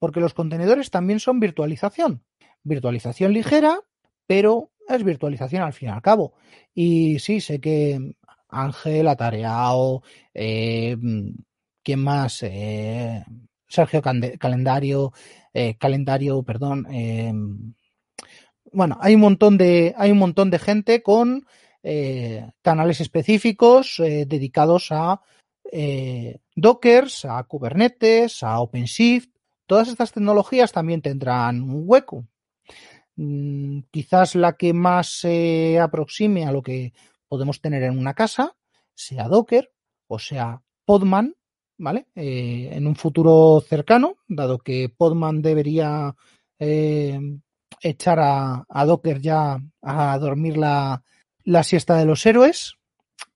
Porque 0.00 0.18
los 0.18 0.34
contenedores 0.34 0.90
también 0.90 1.20
son 1.20 1.38
virtualización. 1.38 2.24
Virtualización 2.64 3.32
ligera, 3.32 3.78
pero 4.26 4.72
es 4.88 5.04
virtualización 5.04 5.62
al 5.62 5.74
fin 5.74 5.90
y 5.90 5.92
al 5.92 6.02
cabo. 6.02 6.34
Y 6.74 7.20
sí, 7.20 7.40
sé 7.40 7.60
que 7.60 8.16
Ángel, 8.48 9.06
Atareao, 9.06 10.02
eh, 10.34 10.96
¿quién 11.84 12.00
más? 12.00 12.42
Eh, 12.42 13.22
Sergio 13.68 14.02
Calendario, 14.02 15.12
eh, 15.56 15.76
Calendario, 15.78 16.42
perdón. 16.42 16.86
Eh, 16.90 17.32
bueno, 18.72 18.98
hay 19.00 19.14
un 19.14 19.22
montón 19.22 19.56
de, 19.56 19.94
hay 19.96 20.10
un 20.10 20.18
montón 20.18 20.50
de 20.50 20.58
gente 20.58 21.02
con 21.02 21.46
eh, 21.82 22.50
canales 22.60 23.00
específicos 23.00 23.98
eh, 24.00 24.26
dedicados 24.26 24.88
a 24.90 25.22
Dockers, 26.54 27.24
a 27.24 27.42
Kubernetes, 27.44 28.42
a 28.42 28.60
OpenShift. 28.60 29.30
Todas 29.66 29.88
estas 29.88 30.12
tecnologías 30.12 30.72
también 30.72 31.00
tendrán 31.00 31.62
un 31.62 31.84
hueco. 31.86 32.26
Mm, 33.16 33.80
quizás 33.90 34.34
la 34.34 34.56
que 34.58 34.74
más 34.74 35.08
se 35.08 35.78
aproxime 35.80 36.44
a 36.44 36.52
lo 36.52 36.62
que 36.62 36.92
podemos 37.28 37.62
tener 37.62 37.82
en 37.82 37.98
una 37.98 38.12
casa 38.12 38.54
sea 38.94 39.28
Docker 39.28 39.72
o 40.06 40.18
sea 40.18 40.62
Podman, 40.84 41.34
¿vale? 41.78 42.06
Eh, 42.14 42.70
en 42.72 42.86
un 42.86 42.96
futuro 42.96 43.60
cercano, 43.60 44.16
dado 44.28 44.58
que 44.58 44.88
Podman 44.88 45.42
debería 45.42 46.14
eh, 46.58 47.18
echar 47.82 48.18
a, 48.20 48.84
Docker 48.86 49.20
ya 49.20 49.58
a 49.82 50.18
dormir 50.18 50.56
la, 50.56 51.02
la, 51.44 51.62
siesta 51.62 51.96
de 51.96 52.06
los 52.06 52.24
héroes, 52.24 52.74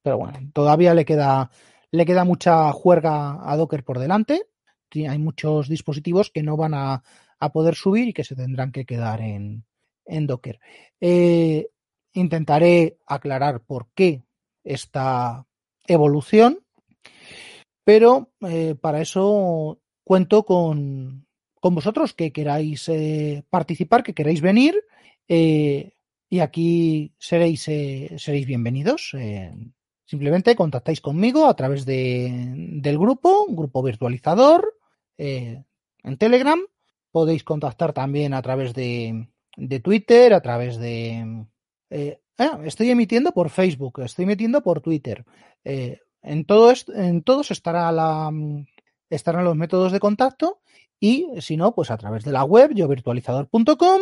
pero 0.02 0.18
bueno, 0.18 0.38
todavía 0.52 0.94
le 0.94 1.04
queda, 1.04 1.50
le 1.90 2.06
queda 2.06 2.24
mucha 2.24 2.72
juerga 2.72 3.38
a 3.50 3.56
Docker 3.56 3.84
por 3.84 3.98
delante. 3.98 4.42
Hay 4.92 5.18
muchos 5.18 5.68
dispositivos 5.68 6.30
que 6.30 6.42
no 6.42 6.56
van 6.56 6.74
a, 6.74 7.02
a 7.38 7.52
poder 7.52 7.74
subir 7.74 8.08
y 8.08 8.12
que 8.12 8.24
se 8.24 8.36
tendrán 8.36 8.72
que 8.72 8.84
quedar 8.84 9.20
en, 9.20 9.64
en 10.04 10.26
Docker. 10.26 10.60
Eh, 11.00 11.68
intentaré 12.12 12.98
aclarar 13.06 13.62
por 13.62 13.88
qué 13.94 14.22
esta 14.62 15.46
evolución, 15.86 16.60
pero 17.90 18.30
eh, 18.42 18.76
para 18.80 19.00
eso 19.00 19.80
cuento 20.04 20.44
con, 20.44 21.26
con, 21.58 21.74
vosotros 21.74 22.14
que 22.14 22.30
queráis 22.30 22.88
eh, 22.88 23.42
participar, 23.50 24.04
que 24.04 24.14
queráis 24.14 24.40
venir 24.40 24.80
y 25.26 26.38
aquí 26.38 27.12
seréis, 27.18 27.62
seréis 27.62 28.46
bienvenidos. 28.46 29.10
simplemente 30.04 30.54
contactáis 30.54 31.00
conmigo 31.00 31.46
a 31.46 31.54
través 31.54 31.84
de, 31.84 32.52
del 32.80 32.96
grupo, 32.96 33.46
grupo 33.48 33.82
virtualizador 33.82 34.76
en 35.18 35.64
Telegram. 36.16 36.60
Podéis 37.10 37.42
contactar 37.42 37.92
también 37.92 38.34
a 38.34 38.42
través 38.42 38.72
de, 38.72 39.26
de 39.56 39.80
Twitter, 39.80 40.32
a 40.32 40.40
través 40.40 40.78
de... 40.78 41.44
Eh, 41.90 42.20
ah, 42.38 42.60
estoy 42.64 42.90
emitiendo 42.90 43.32
por 43.32 43.50
Facebook, 43.50 44.00
estoy 44.04 44.26
emitiendo 44.26 44.62
por 44.62 44.80
Twitter. 44.80 45.24
Eh, 45.64 45.98
en, 46.22 46.44
todo 46.44 46.72
en 46.94 47.22
todos 47.22 47.50
estará 47.50 47.90
la, 47.92 48.30
estarán 49.08 49.44
los 49.44 49.56
métodos 49.56 49.92
de 49.92 50.00
contacto 50.00 50.60
y 50.98 51.26
si 51.40 51.56
no, 51.56 51.74
pues 51.74 51.90
a 51.90 51.96
través 51.96 52.24
de 52.24 52.32
la 52.32 52.44
web 52.44 52.72
yovirtualizador.com, 52.74 54.00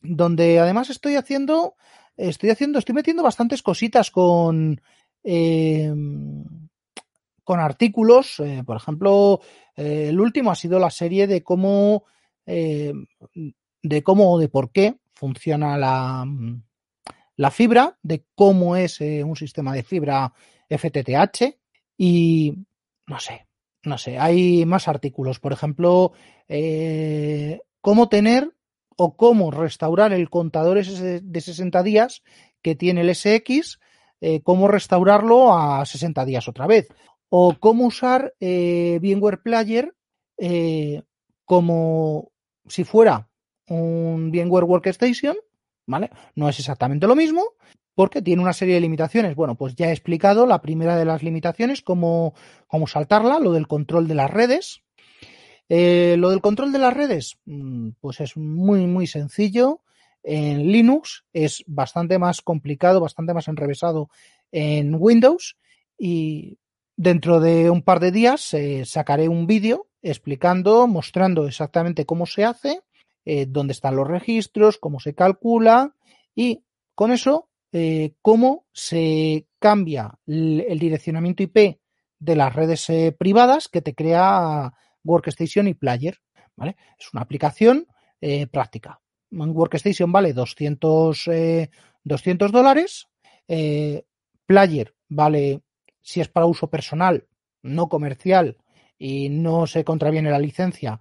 donde 0.00 0.58
además 0.58 0.90
estoy 0.90 1.16
haciendo, 1.16 1.74
estoy 2.16 2.50
haciendo, 2.50 2.78
estoy 2.78 2.94
metiendo 2.94 3.22
bastantes 3.22 3.62
cositas 3.62 4.10
con... 4.10 4.80
Eh, 5.24 5.92
con 7.48 7.60
artículos, 7.60 8.40
eh, 8.40 8.62
por 8.62 8.76
ejemplo, 8.76 9.40
eh, 9.74 10.08
el 10.10 10.20
último 10.20 10.50
ha 10.50 10.54
sido 10.54 10.78
la 10.78 10.90
serie 10.90 11.26
de 11.26 11.42
cómo 11.42 12.04
eh, 12.44 12.92
de 13.82 14.02
cómo 14.02 14.34
o 14.34 14.38
de 14.38 14.50
por 14.50 14.70
qué 14.70 14.96
funciona 15.14 15.78
la, 15.78 16.26
la 17.36 17.50
fibra, 17.50 17.96
de 18.02 18.26
cómo 18.34 18.76
es 18.76 19.00
un 19.00 19.34
sistema 19.34 19.72
de 19.72 19.82
fibra 19.82 20.34
FTTH 20.68 21.56
y 21.96 22.54
no 23.06 23.20
sé, 23.20 23.46
no 23.84 23.98
sé, 23.98 24.18
hay 24.18 24.66
más 24.66 24.88
artículos, 24.88 25.40
por 25.40 25.52
ejemplo, 25.52 26.12
eh, 26.48 27.60
cómo 27.80 28.08
tener 28.08 28.54
o 28.96 29.16
cómo 29.16 29.50
restaurar 29.50 30.12
el 30.12 30.28
contador 30.28 30.84
de 30.84 31.40
60 31.40 31.82
días 31.82 32.22
que 32.62 32.74
tiene 32.74 33.02
el 33.02 33.14
SX, 33.14 33.78
eh, 34.20 34.40
cómo 34.42 34.68
restaurarlo 34.68 35.56
a 35.56 35.86
60 35.86 36.24
días 36.24 36.48
otra 36.48 36.66
vez, 36.66 36.88
o 37.28 37.56
cómo 37.58 37.86
usar 37.86 38.34
eh, 38.40 38.98
VMware 39.00 39.42
Player 39.42 39.94
eh, 40.36 41.02
como 41.44 42.32
si 42.66 42.84
fuera 42.84 43.28
un 43.68 44.30
VMware 44.30 44.64
Workstation, 44.64 45.36
¿vale? 45.86 46.10
No 46.34 46.48
es 46.48 46.58
exactamente 46.58 47.06
lo 47.06 47.14
mismo, 47.14 47.54
porque 47.98 48.22
tiene 48.22 48.40
una 48.40 48.52
serie 48.52 48.74
de 48.74 48.80
limitaciones. 48.80 49.34
Bueno, 49.34 49.56
pues 49.56 49.74
ya 49.74 49.88
he 49.88 49.90
explicado 49.90 50.46
la 50.46 50.62
primera 50.62 50.96
de 50.96 51.04
las 51.04 51.24
limitaciones, 51.24 51.82
cómo, 51.82 52.32
cómo 52.68 52.86
saltarla, 52.86 53.40
lo 53.40 53.50
del 53.50 53.66
control 53.66 54.06
de 54.06 54.14
las 54.14 54.30
redes. 54.30 54.84
Eh, 55.68 56.14
lo 56.16 56.30
del 56.30 56.40
control 56.40 56.70
de 56.70 56.78
las 56.78 56.94
redes, 56.94 57.40
mm, 57.46 57.88
pues 58.00 58.20
es 58.20 58.36
muy, 58.36 58.86
muy 58.86 59.08
sencillo. 59.08 59.80
En 60.22 60.70
Linux 60.70 61.24
es 61.32 61.64
bastante 61.66 62.20
más 62.20 62.40
complicado, 62.40 63.00
bastante 63.00 63.34
más 63.34 63.48
enrevesado 63.48 64.10
en 64.52 64.94
Windows 64.96 65.56
y 65.98 66.56
dentro 66.96 67.40
de 67.40 67.68
un 67.68 67.82
par 67.82 67.98
de 67.98 68.12
días 68.12 68.54
eh, 68.54 68.84
sacaré 68.84 69.28
un 69.28 69.48
vídeo 69.48 69.88
explicando, 70.02 70.86
mostrando 70.86 71.48
exactamente 71.48 72.06
cómo 72.06 72.26
se 72.26 72.44
hace 72.44 72.80
eh, 73.24 73.46
dónde 73.48 73.72
están 73.72 73.96
los 73.96 74.06
registros, 74.06 74.78
cómo 74.78 75.00
se 75.00 75.14
calcula 75.14 75.96
y 76.36 76.62
con 76.94 77.10
eso 77.10 77.48
eh, 77.70 78.14
cómo 78.22 78.66
se 78.72 79.46
cambia 79.58 80.18
el, 80.26 80.78
direccionamiento 80.78 81.42
IP 81.42 81.78
de 82.18 82.36
las 82.36 82.54
redes 82.54 82.88
eh, 82.88 83.14
privadas 83.16 83.68
que 83.68 83.82
te 83.82 83.94
crea 83.94 84.72
Workstation 85.04 85.68
y 85.68 85.74
Player. 85.74 86.18
¿vale? 86.56 86.76
Es 86.98 87.12
una 87.12 87.22
aplicación 87.22 87.86
eh, 88.20 88.46
práctica. 88.46 89.00
Workstation 89.30 90.10
vale 90.10 90.32
200, 90.32 91.30
200 92.04 92.52
dólares. 92.52 93.08
Player 94.46 94.94
vale, 95.10 95.60
si 96.00 96.20
es 96.22 96.28
para 96.28 96.46
uso 96.46 96.70
personal, 96.70 97.26
no 97.62 97.88
comercial 97.88 98.56
y 98.98 99.28
no 99.28 99.66
se 99.66 99.84
contraviene 99.84 100.30
la 100.30 100.38
licencia, 100.38 100.98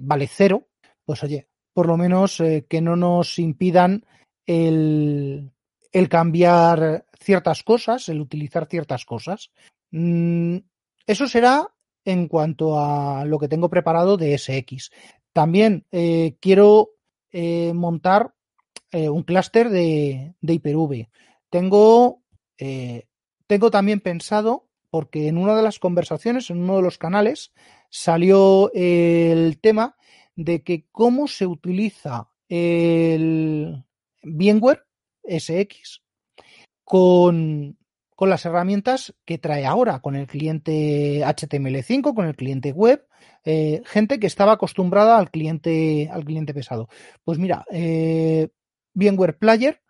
vale 0.00 0.26
cero. 0.26 0.68
Pues 1.04 1.22
oye, 1.22 1.48
por 1.74 1.86
lo 1.86 1.98
menos 1.98 2.42
que 2.68 2.80
no 2.80 2.96
nos 2.96 3.38
impidan 3.38 4.06
el, 4.46 5.52
el, 5.92 6.08
cambiar 6.08 7.06
ciertas 7.20 7.62
cosas, 7.62 8.08
el 8.08 8.20
utilizar 8.20 8.66
ciertas 8.66 9.04
cosas. 9.04 9.50
Mm, 9.90 10.58
eso 11.06 11.28
será 11.28 11.68
en 12.04 12.28
cuanto 12.28 12.78
a 12.80 13.24
lo 13.24 13.38
que 13.38 13.48
tengo 13.48 13.68
preparado 13.68 14.16
de 14.16 14.36
SX. 14.36 14.90
También 15.32 15.86
eh, 15.92 16.36
quiero 16.40 16.90
eh, 17.30 17.72
montar 17.74 18.34
eh, 18.90 19.08
un 19.08 19.22
clúster 19.22 19.68
de, 19.68 20.34
de 20.40 20.52
Hyper-V. 20.54 21.10
Tengo, 21.50 22.22
tengo 23.46 23.70
también 23.70 24.00
pensado, 24.00 24.68
porque 24.90 25.28
en 25.28 25.38
una 25.38 25.54
de 25.56 25.62
las 25.62 25.78
conversaciones, 25.78 26.50
en 26.50 26.60
uno 26.60 26.76
de 26.76 26.82
los 26.82 26.98
canales, 26.98 27.52
salió 27.88 28.70
el 28.74 29.58
tema 29.60 29.96
de 30.34 30.62
que 30.62 30.86
cómo 30.92 31.26
se 31.28 31.46
utiliza 31.46 32.28
el 32.48 33.84
VMware 34.22 34.87
SX 35.28 36.02
con, 36.84 37.76
con 38.18 38.30
las 38.30 38.44
herramientas 38.44 39.14
que 39.24 39.38
trae 39.38 39.64
ahora, 39.64 40.00
con 40.00 40.16
el 40.16 40.26
cliente 40.26 41.22
HTML5, 41.24 42.14
con 42.16 42.26
el 42.26 42.34
cliente 42.34 42.72
web, 42.72 43.06
eh, 43.44 43.80
gente 43.86 44.18
que 44.18 44.26
estaba 44.26 44.54
acostumbrada 44.54 45.18
al 45.18 45.30
cliente, 45.30 46.10
al 46.12 46.24
cliente 46.24 46.52
pesado. 46.52 46.88
Pues 47.22 47.38
mira, 47.38 47.64
eh, 47.70 48.48
VMware 48.94 49.38
Player 49.38 49.80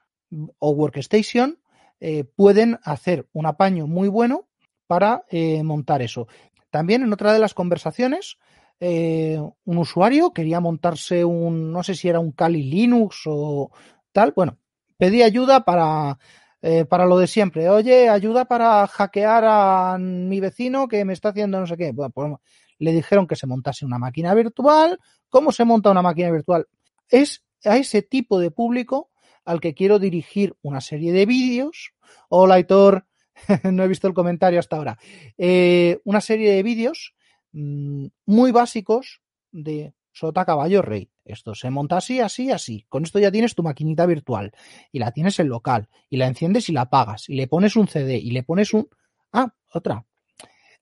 o 0.59 0.71
Workstation 0.73 1.59
eh, 2.01 2.25
pueden 2.25 2.79
hacer 2.83 3.27
un 3.33 3.47
apaño 3.47 3.87
muy 3.87 4.09
bueno 4.09 4.47
para 4.87 5.25
montar 5.65 6.03
eso. 6.03 6.29
También 6.69 7.03
en 7.03 7.13
otra 7.15 7.33
de 7.33 7.39
las 7.39 7.55
conversaciones, 7.55 8.37
un 8.79 9.79
usuario 9.79 10.33
quería 10.35 10.61
montarse 10.61 11.25
un, 11.25 11.73
no 11.73 11.83
sé 11.83 11.95
si 11.95 12.09
era 12.09 12.21
un 12.21 12.33
Kali 12.33 12.63
Linux 12.63 13.23
o 13.27 13.71
tal, 14.13 14.33
bueno, 14.37 14.59
pedí 14.99 15.23
ayuda 15.23 15.65
para 15.65 16.19
eh, 16.61 16.85
para 16.85 17.07
lo 17.07 17.19
de 17.19 17.27
siempre. 17.27 17.71
Oye, 17.71 18.09
ayuda 18.09 18.47
para 18.47 18.87
hackear 18.87 19.45
a 19.47 19.97
mi 19.99 20.41
vecino 20.41 20.89
que 20.89 21.05
me 21.05 21.13
está 21.13 21.29
haciendo 21.31 21.61
no 21.61 21.67
sé 21.67 21.77
qué. 21.77 21.95
Pues, 21.95 22.33
le 22.79 22.93
dijeron 22.93 23.27
que 23.27 23.37
se 23.37 23.47
montase 23.47 23.85
una 23.85 23.99
máquina 23.99 24.35
virtual. 24.35 24.99
¿Cómo 25.29 25.53
se 25.53 25.65
monta 25.65 25.91
una 25.91 26.03
máquina 26.03 26.31
virtual? 26.31 26.67
Es 27.09 27.45
a 27.65 27.77
ese 27.77 28.03
tipo 28.03 28.41
de 28.41 28.51
público 28.51 29.11
al 29.45 29.61
que 29.61 29.75
quiero 29.75 29.99
dirigir 29.99 30.57
una 30.63 30.81
serie 30.81 31.13
de 31.13 31.27
vídeos. 31.27 31.93
Hola, 32.29 32.57
Aitor. 32.57 33.07
no 33.71 33.85
he 33.85 33.89
visto 33.89 34.09
el 34.09 34.15
comentario 34.15 34.59
hasta 34.59 34.77
ahora. 34.77 34.99
Eh, 35.37 36.01
una 36.05 36.21
serie 36.21 36.53
de 36.53 36.63
vídeos 36.65 37.15
mmm, 37.53 38.07
muy 38.27 38.51
básicos 38.51 39.23
de 39.53 39.95
Sota 40.19 40.45
Caballo 40.45 40.83
Rey. 40.83 41.09
Esto 41.25 41.55
se 41.55 41.71
monta 41.71 41.99
así, 41.99 42.19
así, 42.19 42.51
así. 42.51 42.85
Con 42.89 43.05
esto 43.05 43.21
ya 43.21 43.31
tienes 43.31 43.55
tu 43.55 43.63
maquinita 43.63 44.05
virtual 44.05 44.53
y 44.91 44.99
la 44.99 45.13
tienes 45.13 45.39
en 45.39 45.49
local 45.49 45.89
y 46.11 46.17
la 46.17 46.27
enciendes 46.27 46.69
y 46.69 46.73
la 46.73 46.83
apagas 46.83 47.29
y 47.29 47.37
le 47.37 47.47
pones 47.47 47.77
un 47.77 47.87
CD 47.87 48.19
y 48.19 48.33
le 48.33 48.43
pones 48.43 48.75
un... 48.75 48.89
Ah, 49.33 49.55
otra. 49.73 50.05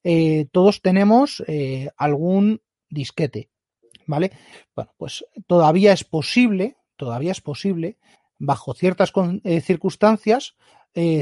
Eh, 0.03 0.47
todos 0.53 0.81
tenemos 0.81 1.45
eh, 1.49 1.91
algún 1.99 2.63
disquete, 2.89 3.51
¿vale? 4.07 4.33
Bueno, 4.75 4.95
pues 4.97 5.27
todavía 5.47 5.93
es 5.93 6.05
posible, 6.05 6.79
todavía 6.97 7.33
es 7.33 7.43
posible, 7.43 7.99
bajo 8.39 8.73
ciertas 8.73 9.13
eh, 9.45 9.61
circunstancias, 9.61 10.55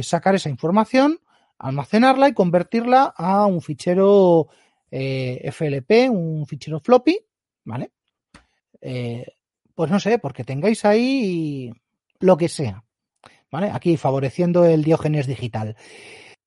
sacar 0.02 0.36
esa 0.36 0.50
información, 0.50 1.18
almacenarla 1.58 2.28
y 2.28 2.34
convertirla 2.34 3.12
a 3.16 3.44
un 3.46 3.60
fichero 3.60 4.46
FLP, 4.88 6.10
un 6.10 6.46
fichero 6.46 6.78
floppy, 6.78 7.18
¿vale? 7.64 7.90
Eh, 8.84 9.24
pues 9.74 9.90
no 9.90 9.98
sé, 9.98 10.18
porque 10.18 10.44
tengáis 10.44 10.84
ahí 10.84 11.72
lo 12.20 12.36
que 12.36 12.48
sea, 12.48 12.84
¿vale? 13.50 13.70
Aquí 13.72 13.96
favoreciendo 13.96 14.66
el 14.66 14.84
diógenes 14.84 15.26
digital. 15.26 15.76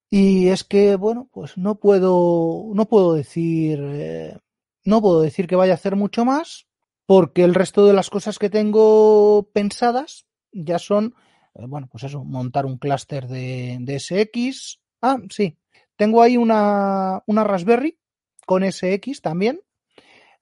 Y 0.10 0.50
es 0.50 0.64
que, 0.64 0.96
bueno, 0.96 1.28
pues 1.34 1.58
no 1.58 1.80
puedo, 1.80 2.72
no 2.74 2.86
puedo 2.88 3.16
decir, 3.16 3.80
eh, 3.82 4.38
no 4.86 5.02
puedo 5.02 5.22
decir 5.22 5.48
que 5.48 5.56
vaya 5.56 5.74
a 5.74 5.76
hacer 5.76 5.96
mucho 5.96 6.26
más, 6.26 6.68
porque 7.08 7.44
el 7.44 7.56
resto 7.56 7.88
de 7.88 7.94
las 7.94 8.12
cosas 8.12 8.38
que 8.38 8.52
tengo 8.52 9.50
pensadas 9.52 10.28
ya 10.52 10.78
son, 10.78 11.16
eh, 11.56 11.66
bueno, 11.68 11.90
pues 11.92 12.04
eso, 12.04 12.24
montar 12.24 12.68
un 12.68 12.78
clúster 12.78 13.28
de, 13.28 13.78
de, 13.82 14.00
SX. 14.00 14.80
Ah, 15.02 15.18
sí, 15.32 15.58
tengo 15.96 16.22
ahí 16.22 16.38
una, 16.38 17.24
una 17.26 17.44
Raspberry 17.44 17.98
con 18.46 18.64
SX 18.64 19.22
también, 19.22 19.60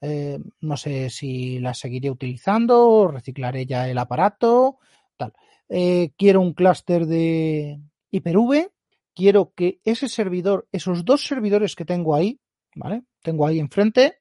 eh, 0.07 0.39
no 0.61 0.77
sé 0.77 1.09
si 1.09 1.57
la 1.59 1.73
seguiré 1.73 2.11
utilizando, 2.11 3.07
reciclaré 3.07 3.65
ya 3.65 3.89
el 3.89 3.97
aparato, 3.97 4.77
tal. 5.17 5.33
Eh, 5.67 6.11
quiero 6.15 6.41
un 6.41 6.53
clúster 6.53 7.07
de 7.07 7.81
Hyper-V, 8.11 8.69
quiero 9.15 9.51
que 9.55 9.79
ese 9.83 10.07
servidor, 10.07 10.67
esos 10.71 11.05
dos 11.05 11.25
servidores 11.25 11.75
que 11.75 11.85
tengo 11.85 12.13
ahí, 12.13 12.39
¿vale? 12.75 13.01
Tengo 13.23 13.47
ahí 13.47 13.57
enfrente 13.59 14.19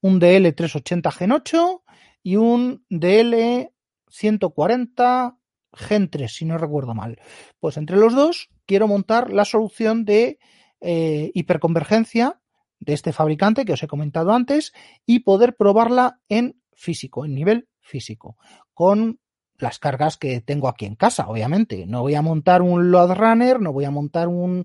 un 0.00 0.20
DL380 0.20 1.12
Gen 1.12 1.32
8 1.32 1.82
y 2.22 2.36
un 2.36 2.86
DL140 2.90 5.36
Gen 5.74 6.10
3, 6.10 6.32
si 6.32 6.44
no 6.44 6.58
recuerdo 6.58 6.94
mal. 6.94 7.20
Pues 7.60 7.76
entre 7.76 7.96
los 7.96 8.14
dos 8.14 8.50
quiero 8.66 8.88
montar 8.88 9.32
la 9.32 9.44
solución 9.44 10.04
de 10.04 10.38
eh, 10.80 11.30
hiperconvergencia 11.34 12.41
de 12.82 12.94
este 12.94 13.12
fabricante 13.12 13.64
que 13.64 13.72
os 13.72 13.82
he 13.82 13.86
comentado 13.86 14.32
antes 14.32 14.72
y 15.06 15.20
poder 15.20 15.54
probarla 15.56 16.20
en 16.28 16.60
físico, 16.72 17.24
en 17.24 17.34
nivel 17.34 17.68
físico, 17.80 18.36
con 18.74 19.20
las 19.56 19.78
cargas 19.78 20.16
que 20.16 20.40
tengo 20.40 20.68
aquí 20.68 20.86
en 20.86 20.96
casa, 20.96 21.28
obviamente. 21.28 21.86
No 21.86 22.02
voy 22.02 22.16
a 22.16 22.22
montar 22.22 22.60
un 22.60 22.90
load 22.90 23.14
runner, 23.14 23.60
no 23.60 23.72
voy 23.72 23.84
a 23.84 23.92
montar 23.92 24.26
un 24.26 24.64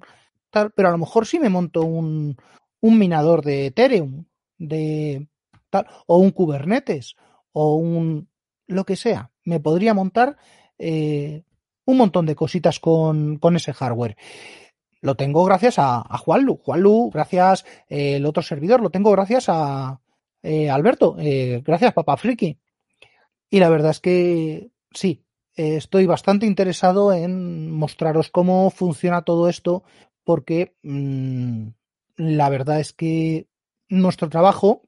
tal, 0.50 0.72
pero 0.72 0.88
a 0.88 0.92
lo 0.92 0.98
mejor 0.98 1.28
sí 1.28 1.40
me 1.40 1.50
monto 1.50 1.84
un, 1.84 2.36
un 2.82 2.98
minador 2.98 3.44
de 3.44 3.68
Ethereum, 3.68 4.26
de 4.58 5.28
tal, 5.70 5.86
o 6.08 6.18
un 6.18 6.32
Kubernetes, 6.32 7.16
o 7.52 7.76
un 7.76 8.30
lo 8.66 8.84
que 8.84 8.96
sea. 8.96 9.30
Me 9.44 9.60
podría 9.60 9.94
montar 9.94 10.38
eh, 10.80 11.44
un 11.86 11.98
montón 11.98 12.26
de 12.26 12.36
cositas 12.36 12.80
con, 12.80 13.38
con 13.38 13.56
ese 13.56 13.74
hardware 13.74 14.18
lo 15.08 15.16
tengo 15.16 15.46
gracias 15.46 15.80
a, 15.80 16.02
a 16.02 16.18
Juanlu. 16.18 16.58
Juanlu, 16.58 17.10
gracias 17.12 17.66
eh, 17.90 18.18
el 18.18 18.26
otro 18.26 18.44
servidor, 18.44 18.82
lo 18.82 18.92
tengo 18.92 19.10
gracias 19.12 19.46
a 19.48 20.02
eh, 20.44 20.70
Alberto, 20.70 21.16
eh, 21.18 21.64
gracias 21.66 21.94
Papá 21.94 22.18
Friki. 22.18 22.60
Y 23.50 23.60
la 23.60 23.70
verdad 23.70 23.92
es 23.92 24.02
que 24.02 24.70
sí, 24.92 25.24
estoy 25.56 26.06
bastante 26.06 26.46
interesado 26.46 27.14
en 27.14 27.72
mostraros 27.72 28.30
cómo 28.30 28.70
funciona 28.70 29.22
todo 29.22 29.48
esto, 29.48 29.84
porque 30.26 30.76
mmm, 30.84 31.70
la 32.18 32.50
verdad 32.50 32.82
es 32.82 32.92
que 32.92 33.48
nuestro 33.88 34.28
trabajo, 34.28 34.82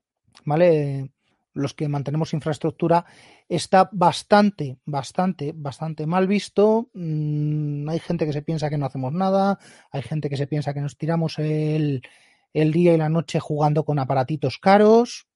¿vale? 0.43 1.11
Los 1.59 1.73
que 1.73 1.87
mantenemos 1.87 2.33
infraestructura, 2.33 3.05
está 3.47 3.89
bastante, 3.91 4.77
bastante, 4.85 5.53
bastante 5.55 6.05
mal 6.05 6.27
visto. 6.27 6.89
Mm, 6.93 7.87
hay 7.89 7.99
gente 7.99 8.25
que 8.25 8.33
se 8.33 8.41
piensa 8.41 8.69
que 8.69 8.77
no 8.77 8.85
hacemos 8.85 9.13
nada, 9.13 9.59
hay 9.91 10.01
gente 10.01 10.29
que 10.29 10.37
se 10.37 10.47
piensa 10.47 10.73
que 10.73 10.81
nos 10.81 10.97
tiramos 10.97 11.37
el, 11.39 12.01
el 12.53 12.71
día 12.71 12.93
y 12.93 12.97
la 12.97 13.09
noche 13.09 13.39
jugando 13.39 13.83
con 13.83 13.99
aparatitos 13.99 14.57
caros. 14.57 15.27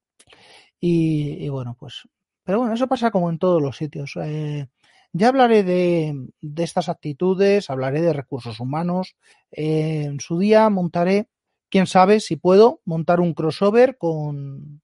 Y, 0.79 1.47
bueno, 1.47 1.77
pues, 1.79 2.09
pero 2.43 2.59
bueno, 2.59 2.73
eso 2.73 2.87
pasa 2.87 3.09
como 3.09 3.29
en 3.29 3.39
todos 3.39 3.61
los 3.61 3.77
sitios. 3.77 4.17
Eh, 4.21 4.67
ya 5.13 5.29
hablaré 5.29 5.63
de, 5.63 6.27
de, 6.41 6.63
estas 6.63 6.89
actitudes, 6.89 7.69
hablaré 7.69 8.01
de 8.01 8.13
recursos 8.13 8.59
humanos. 8.59 9.15
Eh, 9.51 10.03
en 10.05 10.19
su 10.19 10.39
día 10.39 10.69
montaré, 10.69 11.29
quién 11.69 11.87
sabe 11.87 12.19
si 12.19 12.35
puedo, 12.35 12.81
montar 12.83 13.21
un 13.21 13.33
crossover 13.33 13.97
con, 13.97 14.82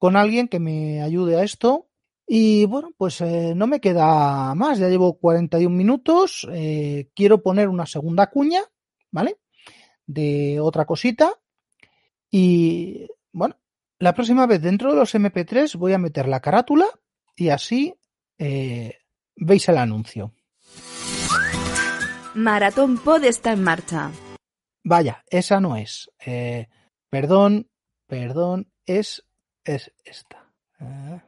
con 0.00 0.16
alguien 0.16 0.48
que 0.48 0.58
me 0.58 1.02
ayude 1.02 1.36
a 1.36 1.42
esto 1.42 1.90
y 2.26 2.64
bueno, 2.64 2.90
pues 2.96 3.20
eh, 3.20 3.52
no 3.54 3.66
me 3.66 3.80
queda 3.80 4.54
más, 4.54 4.78
ya 4.78 4.88
llevo 4.88 5.18
41 5.18 5.76
minutos, 5.76 6.48
eh, 6.50 7.10
quiero 7.14 7.42
poner 7.42 7.68
una 7.68 7.84
segunda 7.84 8.28
cuña, 8.28 8.62
¿vale? 9.10 9.36
De 10.06 10.58
otra 10.58 10.86
cosita. 10.86 11.34
Y 12.30 13.08
bueno, 13.30 13.58
la 13.98 14.14
próxima 14.14 14.46
vez 14.46 14.62
dentro 14.62 14.90
de 14.90 14.96
los 14.96 15.14
MP3 15.14 15.76
voy 15.76 15.92
a 15.92 15.98
meter 15.98 16.28
la 16.28 16.40
carátula 16.40 16.86
y 17.36 17.50
así 17.50 17.94
eh, 18.38 18.94
veis 19.36 19.68
el 19.68 19.76
anuncio. 19.76 20.32
Maratón 22.34 22.96
Pod 22.96 23.22
está 23.24 23.52
en 23.52 23.62
marcha. 23.62 24.12
Vaya, 24.82 25.24
esa 25.28 25.60
no 25.60 25.76
es. 25.76 26.10
Perdón, 27.10 27.68
perdón, 28.06 28.72
es, 28.86 29.26
es 29.64 29.92
esta. 30.04 30.46
Eh. 30.80 31.20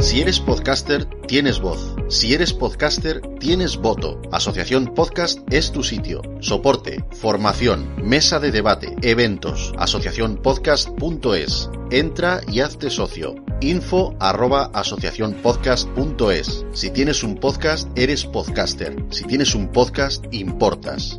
Si 0.00 0.20
eres 0.20 0.38
podcaster, 0.38 1.06
tienes 1.26 1.58
voz. 1.60 1.96
Si 2.08 2.32
eres 2.32 2.52
podcaster, 2.52 3.20
tienes 3.40 3.76
voto. 3.76 4.22
Asociación 4.30 4.94
Podcast 4.94 5.40
es 5.52 5.72
tu 5.72 5.82
sitio. 5.82 6.22
Soporte, 6.38 7.04
formación, 7.10 7.96
mesa 8.02 8.38
de 8.38 8.52
debate, 8.52 8.94
eventos. 9.02 9.72
Asociacionpodcast.es. 9.76 11.70
Entra 11.90 12.40
y 12.46 12.60
hazte 12.60 12.90
socio. 12.90 13.34
Info 13.60 14.14
arroba 14.20 14.70
asociacionpodcast.es. 14.72 16.64
Si 16.72 16.90
tienes 16.90 17.24
un 17.24 17.34
podcast, 17.34 17.88
eres 17.98 18.24
podcaster. 18.24 18.94
Si 19.10 19.24
tienes 19.24 19.56
un 19.56 19.72
podcast, 19.72 20.24
importas. 20.32 21.18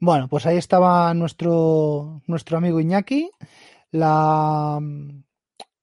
Bueno, 0.00 0.28
pues 0.28 0.46
ahí 0.46 0.56
estaba 0.56 1.12
nuestro, 1.14 2.22
nuestro 2.26 2.58
amigo 2.58 2.80
Iñaki 2.80 3.30
la 3.90 4.78
mm, 4.80 5.22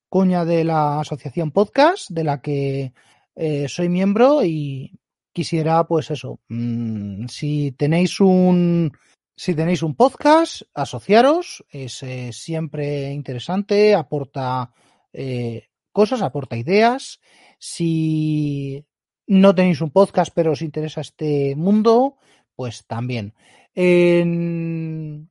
cuña 0.10 0.46
de 0.46 0.64
la 0.64 1.00
asociación 1.00 1.52
podcast 1.52 2.10
de 2.10 2.24
la 2.24 2.42
que 2.42 2.94
eh, 3.36 3.68
soy 3.68 3.90
miembro 3.90 4.44
y 4.44 5.00
quisiera 5.34 5.86
pues 5.86 6.12
eso 6.12 6.40
mmm, 6.48 7.26
si 7.28 7.74
tenéis 7.74 8.20
un 8.22 8.92
si 9.36 9.54
tenéis 9.54 9.84
un 9.84 9.96
podcast 9.96 10.62
asociaros 10.74 11.66
es 11.70 12.02
eh, 12.04 12.32
siempre 12.32 13.12
interesante 13.12 13.94
aporta 13.94 14.72
eh, 15.12 15.68
cosas, 15.92 16.22
aporta 16.22 16.58
ideas. 16.58 17.20
Si 17.58 18.86
no 19.28 19.56
tenéis 19.56 19.82
un 19.82 19.92
podcast 19.92 20.32
pero 20.36 20.52
os 20.52 20.62
interesa 20.62 21.02
este 21.02 21.56
mundo, 21.56 22.18
pues 22.56 22.86
también. 22.86 23.34
En, 23.74 25.30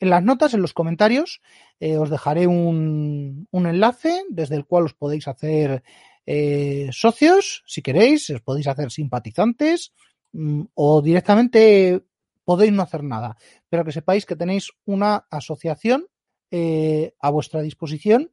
las 0.00 0.22
notas, 0.22 0.54
en 0.54 0.62
los 0.62 0.72
comentarios, 0.72 1.40
eh, 1.80 1.96
os 1.96 2.10
dejaré 2.10 2.46
un, 2.46 3.46
un, 3.50 3.66
enlace 3.66 4.24
desde 4.28 4.56
el 4.56 4.66
cual 4.66 4.84
os 4.84 4.94
podéis 4.94 5.28
hacer 5.28 5.82
eh, 6.26 6.88
socios, 6.92 7.62
si 7.66 7.82
queréis, 7.82 8.30
os 8.30 8.40
podéis 8.40 8.66
hacer 8.66 8.90
simpatizantes 8.90 9.92
mm, 10.32 10.62
o 10.74 11.02
directamente 11.02 12.02
podéis 12.44 12.72
no 12.72 12.82
hacer 12.82 13.02
nada, 13.02 13.36
pero 13.68 13.84
que 13.84 13.92
sepáis 13.92 14.26
que 14.26 14.36
tenéis 14.36 14.72
una 14.84 15.26
asociación 15.30 16.06
eh, 16.50 17.14
a 17.20 17.30
vuestra 17.30 17.62
disposición 17.62 18.30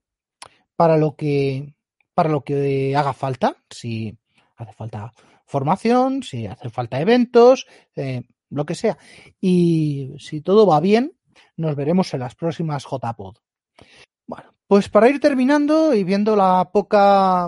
para 0.76 0.98
lo 0.98 1.16
que 1.16 1.74
para 2.14 2.30
lo 2.30 2.44
que 2.44 2.96
haga 2.98 3.14
falta, 3.14 3.56
si 3.70 4.18
hace 4.58 4.74
falta 4.74 5.14
formación, 5.50 6.22
si 6.22 6.46
hace 6.46 6.70
falta 6.70 7.02
eventos, 7.02 7.66
eh, 7.96 8.22
lo 8.50 8.66
que 8.66 8.76
sea. 8.76 8.98
Y 9.42 10.14
si 10.20 10.42
todo 10.42 10.68
va 10.68 10.80
bien, 10.80 11.14
nos 11.58 11.76
veremos 11.76 12.14
en 12.14 12.22
las 12.22 12.36
próximas 12.36 12.86
JPod. 12.86 13.38
Bueno, 14.28 14.54
pues 14.68 14.90
para 14.90 15.10
ir 15.10 15.20
terminando 15.20 15.94
y 15.96 16.04
viendo 16.04 16.36
la 16.36 16.70
poca, 16.72 17.48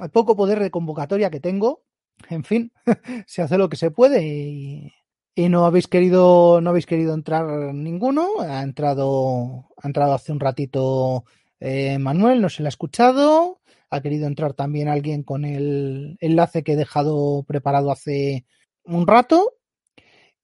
el 0.00 0.10
poco 0.10 0.36
poder 0.36 0.58
de 0.58 0.70
convocatoria 0.70 1.30
que 1.30 1.40
tengo, 1.40 1.84
en 2.30 2.44
fin, 2.44 2.72
se 3.26 3.42
hace 3.42 3.58
lo 3.58 3.68
que 3.68 3.76
se 3.76 3.90
puede 3.90 4.26
y, 4.26 4.92
no 5.36 5.66
habéis 5.66 5.86
querido, 5.86 6.60
no 6.62 6.70
habéis 6.70 6.86
querido 6.86 7.12
entrar 7.12 7.74
ninguno. 7.74 8.28
Ha 8.40 8.62
entrado, 8.62 9.68
ha 9.76 9.86
entrado 9.86 10.14
hace 10.14 10.32
un 10.32 10.40
ratito 10.40 11.24
eh, 11.60 11.98
Manuel, 11.98 12.40
no 12.40 12.48
se 12.48 12.62
le 12.62 12.68
ha 12.68 12.70
escuchado. 12.70 13.60
Ha 13.94 14.00
querido 14.00 14.26
entrar 14.26 14.54
también 14.54 14.88
alguien 14.88 15.22
con 15.22 15.44
el 15.44 16.16
enlace 16.20 16.64
que 16.64 16.72
he 16.72 16.76
dejado 16.76 17.44
preparado 17.44 17.92
hace 17.92 18.44
un 18.84 19.06
rato. 19.06 19.52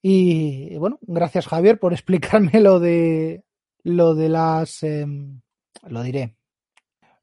Y 0.01 0.77
bueno, 0.77 0.99
gracias 1.03 1.49
Javier 1.49 1.81
por 1.81 1.93
explicarme 1.93 2.61
lo 2.61 2.79
de 2.79 3.43
lo 3.83 4.15
de 4.15 4.29
las 4.29 4.85
eh, 4.85 5.05
lo 5.89 6.03
diré. 6.03 6.37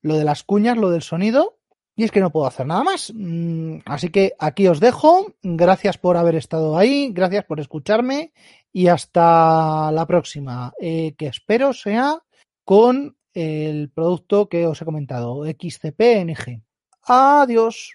Lo 0.02 0.16
de 0.16 0.26
las 0.26 0.44
cuñas, 0.44 0.78
lo 0.78 0.90
del 0.90 1.02
sonido. 1.02 1.60
Y 1.96 2.04
es 2.04 2.12
que 2.12 2.20
no 2.20 2.32
puedo 2.32 2.46
hacer 2.46 2.68
nada 2.68 2.84
más. 2.84 3.12
Mm, 3.16 3.80
así 3.86 4.10
que 4.10 4.34
aquí 4.38 4.68
os 4.68 4.80
dejo. 4.80 5.34
Gracias 5.42 5.98
por 5.98 6.18
haber 6.18 6.36
estado 6.36 6.78
ahí. 6.78 7.12
Gracias 7.14 7.46
por 7.46 7.62
escucharme. 7.62 8.34
Y 8.74 8.88
hasta 8.88 9.92
la 9.94 10.06
próxima. 10.06 10.74
Eh, 10.80 11.16
que 11.18 11.28
espero 11.28 11.74
sea 11.74 12.22
con 12.66 13.17
el 13.38 13.92
producto 13.92 14.50
que 14.50 14.66
os 14.66 14.82
he 14.82 14.86
comentado. 14.86 15.46
XCPNG. 15.46 16.64
Adiós. 17.04 17.94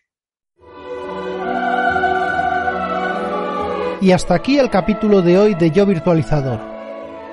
Y 4.00 4.12
hasta 4.12 4.34
aquí 4.34 4.58
el 4.58 4.70
capítulo 4.70 5.20
de 5.20 5.38
hoy 5.38 5.54
de 5.54 5.70
Yo 5.70 5.84
Virtualizador, 5.84 6.60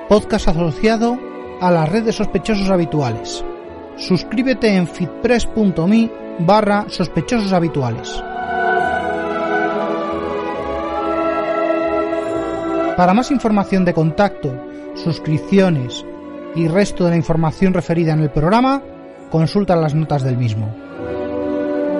podcast 0.08 0.48
asociado 0.48 1.20
a 1.62 1.70
la 1.72 1.86
red 1.86 2.04
de 2.04 2.12
sospechosos 2.12 2.70
habituales. 2.70 3.46
Suscríbete 3.96 4.76
en 4.76 4.88
fitpress.me 4.88 6.12
barra 6.40 6.86
sospechosos 6.90 7.54
habituales. 7.54 8.24
Para 12.98 13.14
más 13.14 13.30
información 13.32 13.86
de 13.86 13.94
contacto, 13.94 14.54
suscripciones 14.96 16.06
y 16.56 16.68
resto 16.68 17.06
de 17.06 17.12
la 17.12 17.18
información 17.18 17.74
referida 17.74 18.14
en 18.14 18.20
el 18.20 18.32
programa, 18.32 18.82
consulta 19.30 19.76
las 19.76 19.94
notas 19.94 20.24
del 20.24 20.38
mismo. 20.38 20.74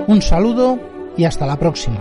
Un 0.08 0.22
saludo 0.22 0.80
y 1.16 1.26
hasta 1.26 1.46
la 1.46 1.58
próxima. 1.58 2.00